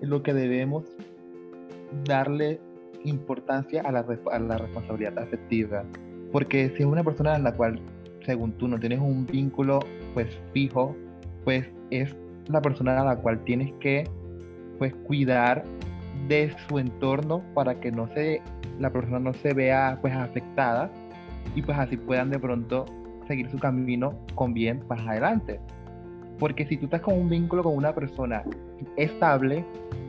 [0.00, 0.84] lo que debemos
[2.04, 2.60] darle
[3.04, 5.84] importancia a la, a la responsabilidad afectiva.
[6.30, 7.80] Porque si es una persona en la cual,
[8.24, 9.80] según tú, no tienes un vínculo
[10.14, 10.96] pues fijo,
[11.44, 12.14] pues es
[12.46, 14.08] la persona a la cual tienes que
[14.78, 15.64] pues cuidar
[16.28, 18.40] de su entorno para que no se,
[18.78, 20.90] la persona no se vea pues afectada
[21.54, 22.86] y pues así puedan de pronto
[23.26, 25.60] seguir su camino con bien más adelante.
[26.38, 28.42] Porque si tú estás con un vínculo con una persona
[28.96, 29.64] estable,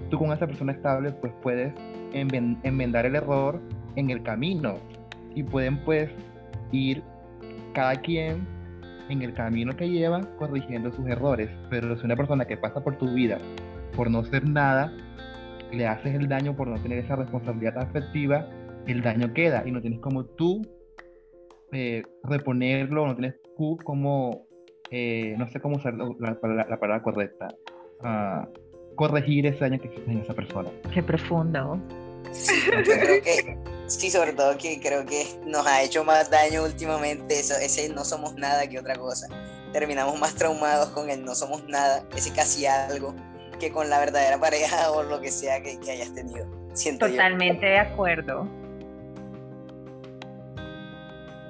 [0.09, 1.73] tú con esa persona estable pues puedes
[2.13, 3.61] enmendar el error
[3.95, 4.75] en el camino
[5.35, 6.09] y pueden pues
[6.71, 7.03] ir
[7.73, 8.47] cada quien
[9.09, 11.49] en el camino que lleva corrigiendo sus errores.
[11.69, 13.37] Pero si una persona que pasa por tu vida
[13.95, 14.91] por no ser nada,
[15.71, 18.47] le haces el daño por no tener esa responsabilidad afectiva,
[18.87, 20.61] el daño queda y no tienes como tú
[21.71, 24.47] eh, reponerlo, no tienes tú como,
[24.91, 27.47] eh, no sé cómo usar la, palabra correcta,
[28.01, 30.69] uh, corregir ese daño que existe en esa persona.
[30.93, 31.79] Qué profundo.
[32.31, 33.57] Sí, creo que,
[33.87, 38.03] sí, sobre todo que creo que nos ha hecho más daño últimamente eso, ese no
[38.03, 39.27] somos nada que otra cosa.
[39.73, 43.13] Terminamos más traumados con el no somos nada, ese casi algo
[43.57, 46.45] que con la verdadera pareja o lo que sea que, hayas tenido.
[46.73, 48.47] Siento Totalmente de acuerdo.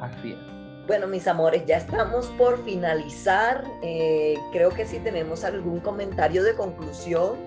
[0.01, 0.55] Así es.
[0.87, 3.63] Bueno, mis amores, ya estamos por finalizar.
[3.81, 7.39] Eh, creo que si tenemos algún comentario de conclusión,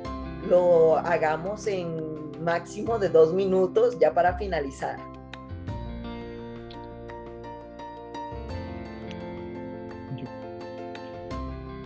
[0.49, 4.99] lo hagamos en máximo de dos minutos ya para finalizar.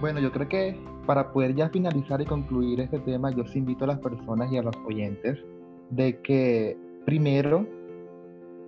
[0.00, 3.84] Bueno, yo creo que para poder ya finalizar y concluir este tema, yo os invito
[3.84, 5.38] a las personas y a los oyentes
[5.90, 7.66] de que primero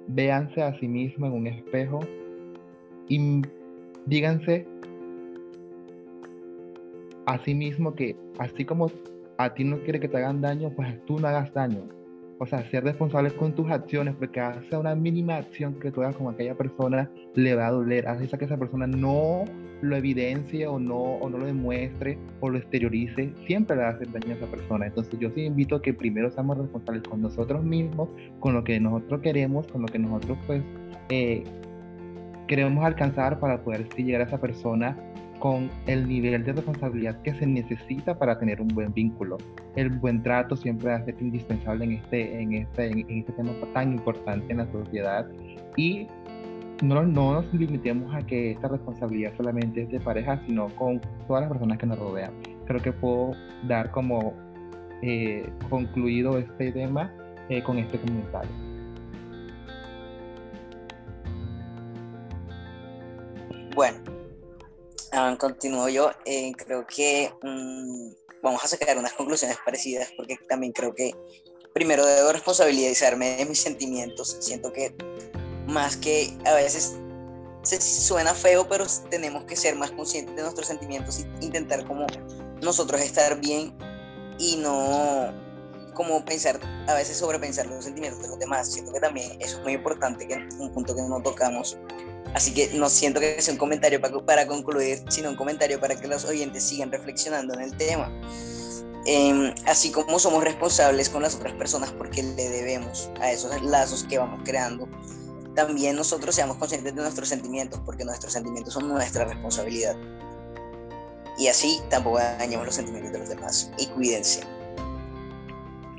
[0.09, 2.01] véanse a sí mismos en un espejo
[3.09, 3.43] y
[4.07, 4.67] díganse
[7.27, 8.91] a sí mismo que así como
[9.39, 11.89] a ti no quiere que te hagan daño, pues tú no hagas daño.
[12.39, 16.17] O sea, ser responsable con tus acciones, porque hace una mínima acción que tú hagas
[16.17, 18.09] con aquella persona le va a doler.
[18.09, 19.45] Hace que esa persona no
[19.83, 23.93] lo evidencie o no, o no lo demuestre o lo exteriorice, siempre le va a
[23.93, 24.87] hacer daño a esa persona.
[24.87, 28.09] Entonces yo sí invito a que primero seamos responsables con nosotros mismos,
[28.41, 30.63] con lo que nosotros queremos, con lo que nosotros pues
[31.11, 31.45] eh,
[32.47, 34.97] queremos alcanzar para poder llegar a esa persona
[35.39, 39.39] con el nivel de responsabilidad que se necesita para tener un buen vínculo.
[39.77, 43.53] El buen trato siempre va a ser indispensable en este, en este, en este tema
[43.73, 45.27] tan importante en la sociedad
[45.77, 46.07] y
[46.83, 51.43] no, no nos limitemos a que esta responsabilidad solamente es de pareja, sino con todas
[51.43, 52.33] las personas que nos rodean.
[52.67, 53.33] Creo que puedo
[53.67, 54.35] dar como
[55.03, 57.13] eh, concluido este tema
[57.49, 58.51] eh, con este comentario.
[63.75, 63.99] Bueno,
[65.15, 66.11] uh, continúo yo.
[66.25, 68.13] Eh, creo que mm,
[68.43, 71.15] vamos a sacar unas conclusiones parecidas porque también creo que
[71.73, 74.37] primero debo responsabilizarme de mis sentimientos.
[74.41, 74.95] Siento que
[75.67, 76.95] más que a veces
[77.63, 82.07] se suena feo, pero tenemos que ser más conscientes de nuestros sentimientos e intentar como
[82.63, 83.77] nosotros estar bien
[84.39, 85.33] y no
[85.95, 88.71] como pensar, a veces sobrepensar los sentimientos de los demás.
[88.71, 91.79] Siento que también eso es muy importante, que un punto que no tocamos.
[92.35, 95.95] Así que no siento que sea un comentario para, para concluir, sino un comentario para
[95.95, 98.13] que los oyentes sigan reflexionando en el tema.
[99.07, 104.05] Em, así como somos responsables con las otras personas porque le debemos a esos lazos
[104.05, 104.89] que vamos creando,
[105.55, 109.97] también nosotros seamos conscientes de nuestros sentimientos porque nuestros sentimientos son nuestra responsabilidad.
[111.39, 113.71] Y así tampoco dañemos los sentimientos de los demás.
[113.79, 114.41] Y cuídense.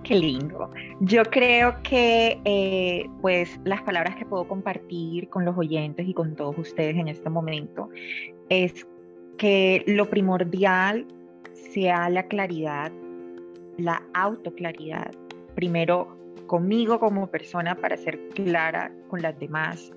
[0.05, 0.69] Qué lindo.
[0.99, 6.35] Yo creo que eh, pues las palabras que puedo compartir con los oyentes y con
[6.35, 7.89] todos ustedes en este momento
[8.49, 8.85] es
[9.39, 11.07] que lo primordial
[11.53, 12.91] sea la claridad,
[13.77, 15.09] la autoclaridad.
[15.55, 19.91] Primero conmigo como persona para ser clara con las demás.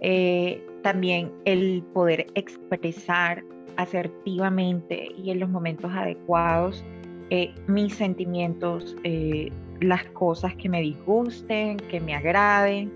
[0.00, 3.44] Eh, también el poder expresar
[3.76, 6.82] asertivamente y en los momentos adecuados
[7.30, 12.92] eh, mis sentimientos, eh, las cosas que me disgusten, que me agraden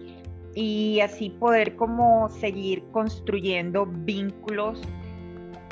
[0.57, 4.83] y así poder como seguir construyendo vínculos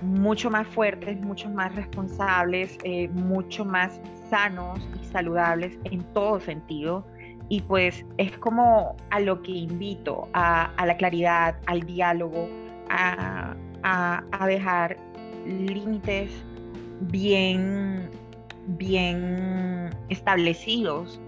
[0.02, 4.00] mucho más fuertes, mucho más responsables, eh, mucho más
[4.30, 7.04] sanos y saludables en todo sentido.
[7.48, 12.48] Y pues es como a lo que invito, a, la claridad, al diálogo,
[12.88, 14.96] a, a dejar
[15.44, 16.30] límites
[17.00, 18.08] bien,
[18.66, 21.20] bien establecidos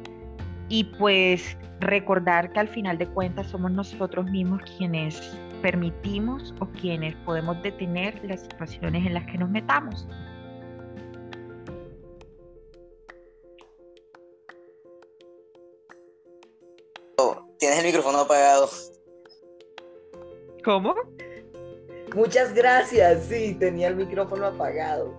[0.68, 7.14] y pues recordar que al final de cuentas somos nosotros mismos quienes permitimos o quienes
[7.24, 10.07] podemos detener las situaciones en las que nos metamos.
[17.64, 18.68] Tienes el micrófono apagado.
[20.62, 20.95] ¿Cómo?
[22.14, 25.14] Muchas gracias, sí, tenía el micrófono apagado.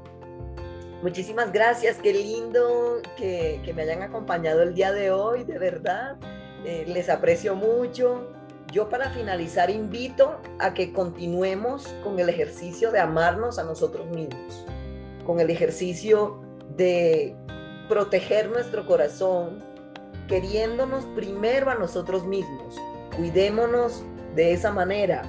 [1.02, 6.18] Muchísimas gracias, qué lindo que, me hayan acompañado el día de hoy, de verdad.
[6.64, 8.32] Eh, les aprecio mucho.
[8.72, 14.66] Yo para finalizar invito a que continuemos con el ejercicio de amarnos a nosotros mismos,
[15.26, 16.42] con el ejercicio
[16.76, 17.36] de
[17.88, 19.64] proteger nuestro corazón,
[20.28, 22.76] queriéndonos primero a nosotros mismos.
[23.16, 24.04] Cuidémonos
[24.36, 25.22] de esa manera.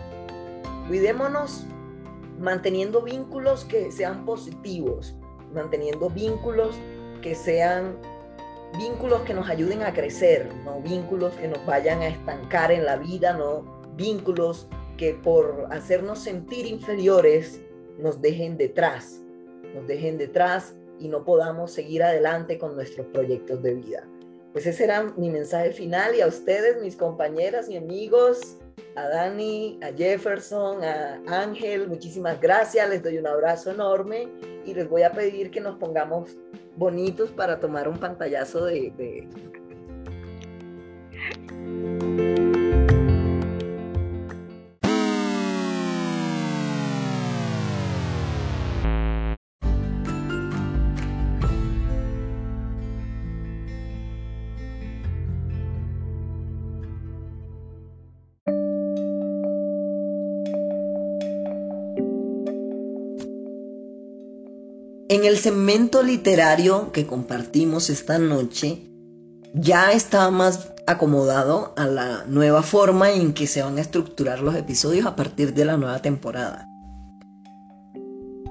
[0.89, 1.67] Cuidémonos
[2.39, 5.17] manteniendo vínculos que sean positivos,
[5.57, 6.76] manteniendo vínculos
[7.22, 7.96] que sean
[8.78, 12.96] vínculos que nos ayuden a crecer, no vínculos que nos vayan a estancar en la
[12.96, 13.64] vida, no
[13.96, 17.61] vínculos que por hacernos sentir inferiores
[17.98, 19.20] nos dejen detrás,
[19.74, 24.07] nos dejen detrás y no podamos seguir adelante con nuestros proyectos de vida.
[24.52, 28.57] Pues ese era mi mensaje final y a ustedes, mis compañeras y amigos,
[28.95, 34.29] a Dani, a Jefferson, a Ángel, muchísimas gracias, les doy un abrazo enorme
[34.64, 36.37] y les voy a pedir que nos pongamos
[36.77, 39.29] bonitos para tomar un pantallazo de, de
[65.17, 68.83] En el segmento literario que compartimos esta noche,
[69.55, 74.55] ya está más acomodado a la nueva forma en que se van a estructurar los
[74.55, 76.69] episodios a partir de la nueva temporada.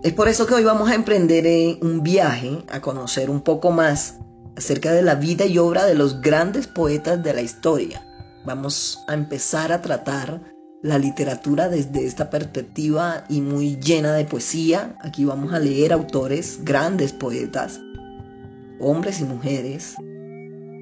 [0.02, 4.16] Es por eso que hoy vamos a emprender un viaje a conocer un poco más
[4.58, 8.04] acerca de la vida y obra de los grandes poetas de la historia.
[8.44, 10.42] Vamos a empezar a tratar
[10.86, 14.96] la literatura desde esta perspectiva y muy llena de poesía.
[15.02, 17.82] Aquí vamos a leer autores, grandes poetas,
[18.80, 19.96] hombres y mujeres.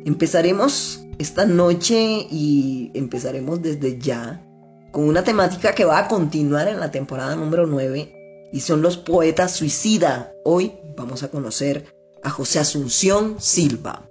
[0.06, 4.46] Empezaremos esta noche y empezaremos desde ya
[4.92, 8.98] con una temática que va a continuar en la temporada número 9 y son los
[8.98, 10.34] poetas suicida.
[10.44, 14.10] Hoy vamos a conocer a José Asunción Silva.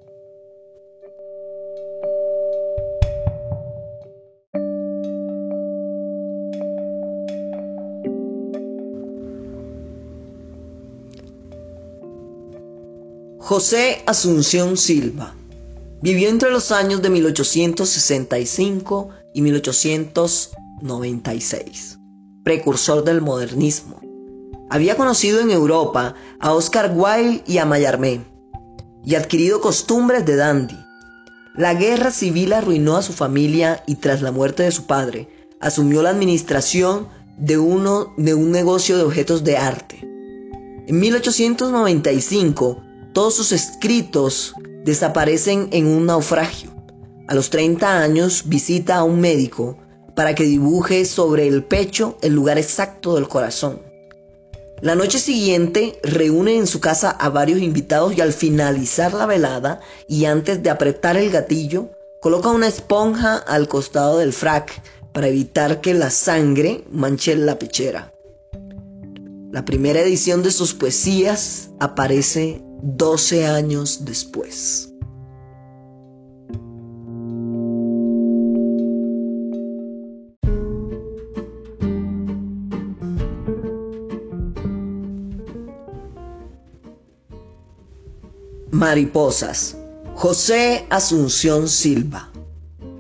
[13.53, 15.35] José Asunción Silva
[16.01, 21.99] vivió entre los años de 1865 y 1896,
[22.45, 24.01] precursor del modernismo.
[24.71, 28.25] Había conocido en Europa a Oscar Wilde y a Mallarmé
[29.05, 30.79] y adquirido costumbres de dandy.
[31.55, 35.29] La guerra civil arruinó a su familia y tras la muerte de su padre,
[35.61, 40.01] asumió la administración de, uno, de un negocio de objetos de arte.
[40.87, 44.55] En 1895 todos sus escritos
[44.85, 46.71] desaparecen en un naufragio.
[47.29, 49.79] A los 30 años visita a un médico
[50.17, 53.83] para que dibuje sobre el pecho el lugar exacto del corazón.
[54.81, 59.81] La noche siguiente reúne en su casa a varios invitados y al finalizar la velada
[60.09, 61.91] y antes de apretar el gatillo,
[62.21, 64.83] coloca una esponja al costado del frac
[65.13, 68.13] para evitar que la sangre manche la pechera.
[69.53, 74.89] La primera edición de sus poesías aparece 12 años después.
[88.71, 89.77] Mariposas.
[90.15, 92.33] José Asunción Silva.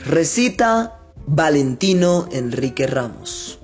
[0.00, 3.61] Recita Valentino Enrique Ramos.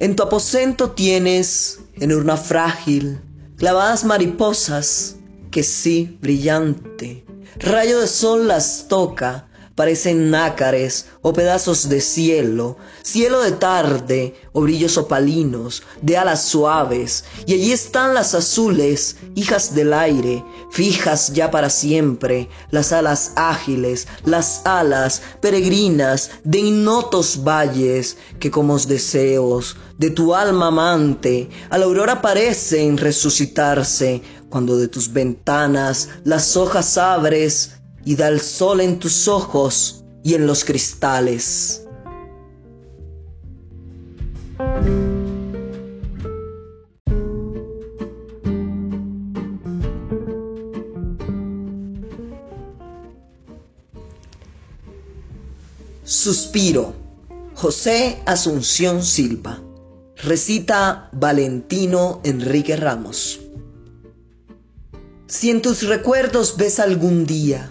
[0.00, 3.20] En tu aposento tienes, en urna frágil,
[3.58, 5.16] clavadas mariposas
[5.50, 7.26] que sí, brillante,
[7.58, 9.49] rayo de sol las toca
[9.80, 17.24] parecen nácares o pedazos de cielo, cielo de tarde o brillos opalinos, de alas suaves,
[17.46, 24.06] y allí están las azules, hijas del aire, fijas ya para siempre, las alas ágiles,
[24.26, 31.86] las alas peregrinas de innotos valles, que como deseos de tu alma amante, a la
[31.86, 34.20] aurora parecen resucitarse,
[34.50, 40.34] cuando de tus ventanas las hojas abres, y da el sol en tus ojos y
[40.34, 41.86] en los cristales.
[56.04, 56.94] Suspiro.
[57.54, 59.60] José Asunción Silva.
[60.22, 63.40] Recita Valentino Enrique Ramos.
[65.26, 67.70] Si en tus recuerdos ves algún día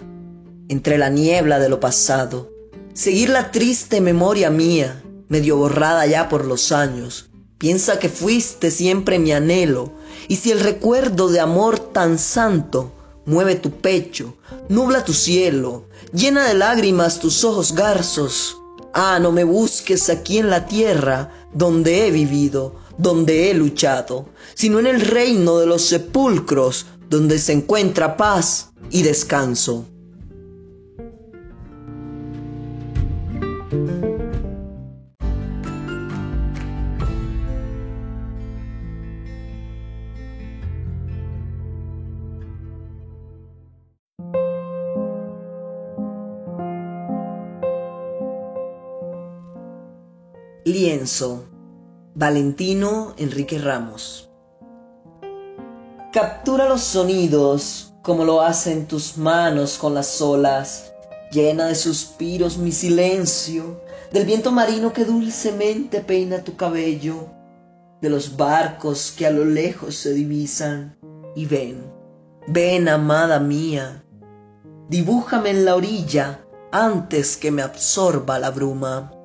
[0.70, 2.48] entre la niebla de lo pasado,
[2.94, 7.28] seguir la triste memoria mía, medio borrada ya por los años.
[7.58, 9.92] Piensa que fuiste siempre mi anhelo,
[10.28, 12.92] y si el recuerdo de amor tan santo
[13.26, 14.36] mueve tu pecho,
[14.68, 18.56] nubla tu cielo, llena de lágrimas tus ojos garzos,
[18.94, 24.78] ah, no me busques aquí en la tierra donde he vivido, donde he luchado, sino
[24.78, 29.84] en el reino de los sepulcros, donde se encuentra paz y descanso.
[50.80, 51.44] Lienzo.
[52.14, 54.30] Valentino Enrique Ramos.
[56.10, 60.94] Captura los sonidos como lo hacen tus manos con las olas.
[61.32, 67.28] Llena de suspiros mi silencio, del viento marino que dulcemente peina tu cabello,
[68.00, 70.96] de los barcos que a lo lejos se divisan.
[71.36, 71.84] Y ven,
[72.46, 74.02] ven, amada mía,
[74.88, 76.40] dibújame en la orilla
[76.72, 79.19] antes que me absorba la bruma.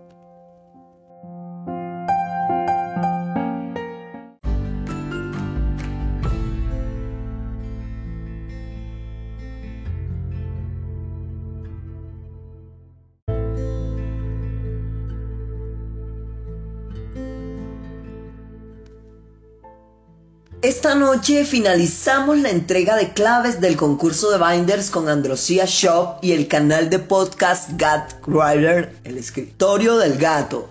[20.85, 26.33] Esta noche finalizamos la entrega de claves del concurso de Binders con Androsia Shop y
[26.33, 30.69] el canal de podcast Gat Writer, el escritorio del gato.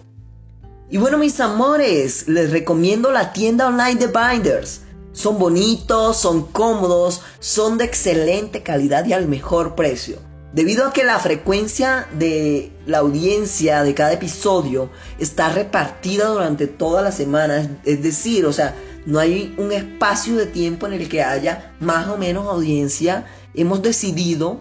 [0.88, 4.82] Y bueno, mis amores, les recomiendo la tienda online de Binders.
[5.12, 10.18] Son bonitos, son cómodos, son de excelente calidad y al mejor precio.
[10.52, 17.02] Debido a que la frecuencia de la audiencia de cada episodio está repartida durante toda
[17.02, 18.76] la semana, es decir, o sea,
[19.06, 23.26] no hay un espacio de tiempo en el que haya más o menos audiencia.
[23.54, 24.60] Hemos decidido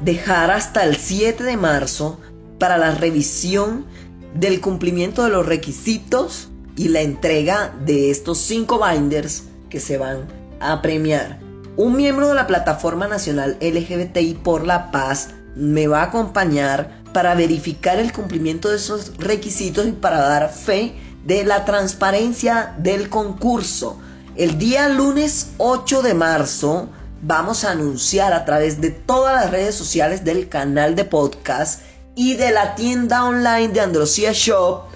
[0.00, 2.20] dejar hasta el 7 de marzo
[2.58, 3.86] para la revisión
[4.34, 10.26] del cumplimiento de los requisitos y la entrega de estos cinco binders que se van
[10.60, 11.40] a premiar.
[11.76, 17.34] Un miembro de la Plataforma Nacional LGBTI por la Paz me va a acompañar para
[17.34, 20.94] verificar el cumplimiento de esos requisitos y para dar fe
[21.24, 24.00] de la transparencia del concurso.
[24.36, 26.88] El día lunes 8 de marzo
[27.22, 31.80] vamos a anunciar a través de todas las redes sociales del canal de podcast
[32.14, 34.88] y de la tienda online de Androsia Shop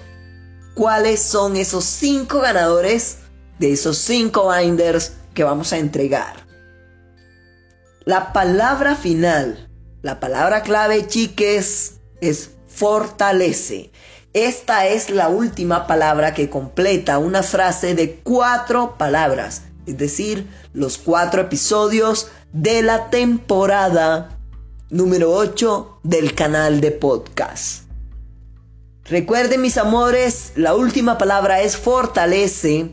[0.73, 3.19] cuáles son esos cinco ganadores
[3.59, 6.45] de esos cinco binders que vamos a entregar.
[8.05, 9.69] La palabra final,
[10.01, 13.91] la palabra clave, chiques, es fortalece.
[14.33, 20.97] Esta es la última palabra que completa una frase de cuatro palabras, es decir, los
[20.97, 24.39] cuatro episodios de la temporada
[24.89, 27.83] número 8 del canal de podcast.
[29.05, 32.89] Recuerden mis amores, la última palabra es fortalece.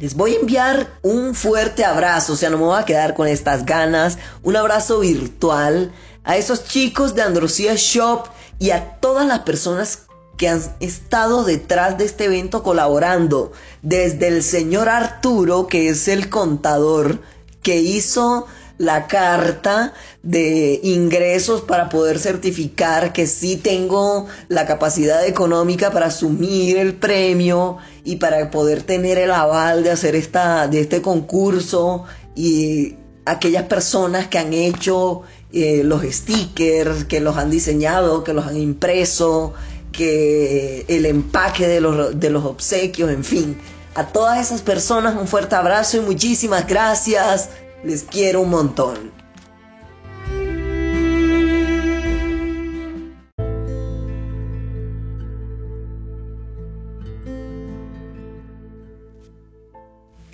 [0.00, 3.26] Les voy a enviar un fuerte abrazo, o sea, no me voy a quedar con
[3.26, 4.18] estas ganas.
[4.42, 5.92] Un abrazo virtual
[6.24, 8.26] a esos chicos de Androsía Shop
[8.58, 13.52] y a todas las personas que han estado detrás de este evento colaborando.
[13.82, 17.20] Desde el señor Arturo, que es el contador,
[17.62, 18.46] que hizo
[18.78, 26.78] la carta de ingresos para poder certificar que sí tengo la capacidad económica para asumir
[26.78, 32.04] el premio y para poder tener el aval de hacer esta, de este concurso
[32.34, 35.22] y aquellas personas que han hecho
[35.52, 39.54] eh, los stickers, que los han diseñado, que los han impreso,
[39.92, 43.56] que el empaque de los, de los obsequios, en fin.
[43.94, 47.50] A todas esas personas un fuerte abrazo y muchísimas gracias.
[47.84, 49.12] Les quiero un montón.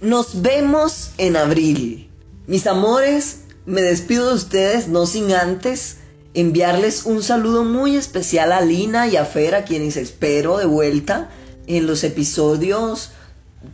[0.00, 2.08] Nos vemos en abril.
[2.46, 5.98] Mis amores, me despido de ustedes no sin antes
[6.40, 11.30] enviarles un saludo muy especial a Lina y a Fer, a quienes espero de vuelta
[11.66, 13.10] en los episodios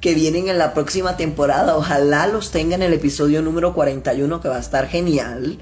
[0.01, 1.77] que vienen en la próxima temporada.
[1.77, 5.59] Ojalá los tenga en el episodio número 41 que va a estar genial.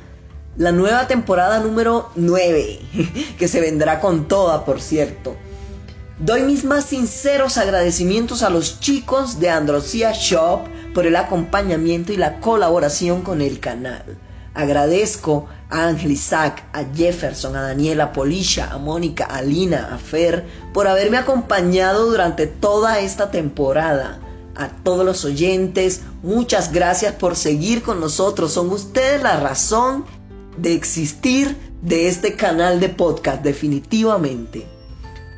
[0.57, 2.81] La nueva temporada número 9,
[3.39, 5.35] que se vendrá con toda, por cierto.
[6.19, 10.61] Doy mis más sinceros agradecimientos a los chicos de Androsia Shop
[10.95, 14.05] por el acompañamiento y la colaboración con el canal.
[14.55, 20.45] Agradezco a Ángel Isaac, a Jefferson, a Daniela Polisha, a Mónica, a Lina, a Fer,
[20.75, 24.21] por haberme acompañado durante toda esta temporada.
[24.55, 28.53] A todos los oyentes, muchas gracias por seguir con nosotros.
[28.53, 30.05] Son ustedes la razón
[30.59, 34.67] de existir de este canal de podcast, definitivamente.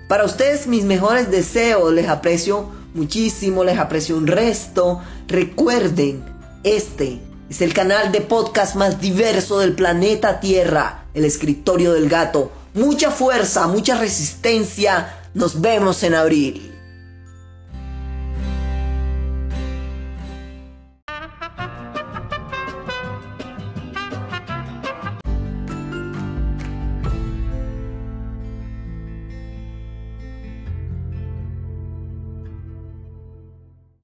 [0.08, 5.00] Para ustedes mis mejores deseos, les aprecio muchísimo, les aprecio un resto.
[5.28, 6.24] Recuerden,
[6.64, 7.20] este
[7.50, 12.50] es el canal de podcast más diverso del planeta Tierra, el escritorio del gato.
[12.72, 15.14] Mucha fuerza, mucha resistencia.
[15.34, 16.73] Nos vemos en abril.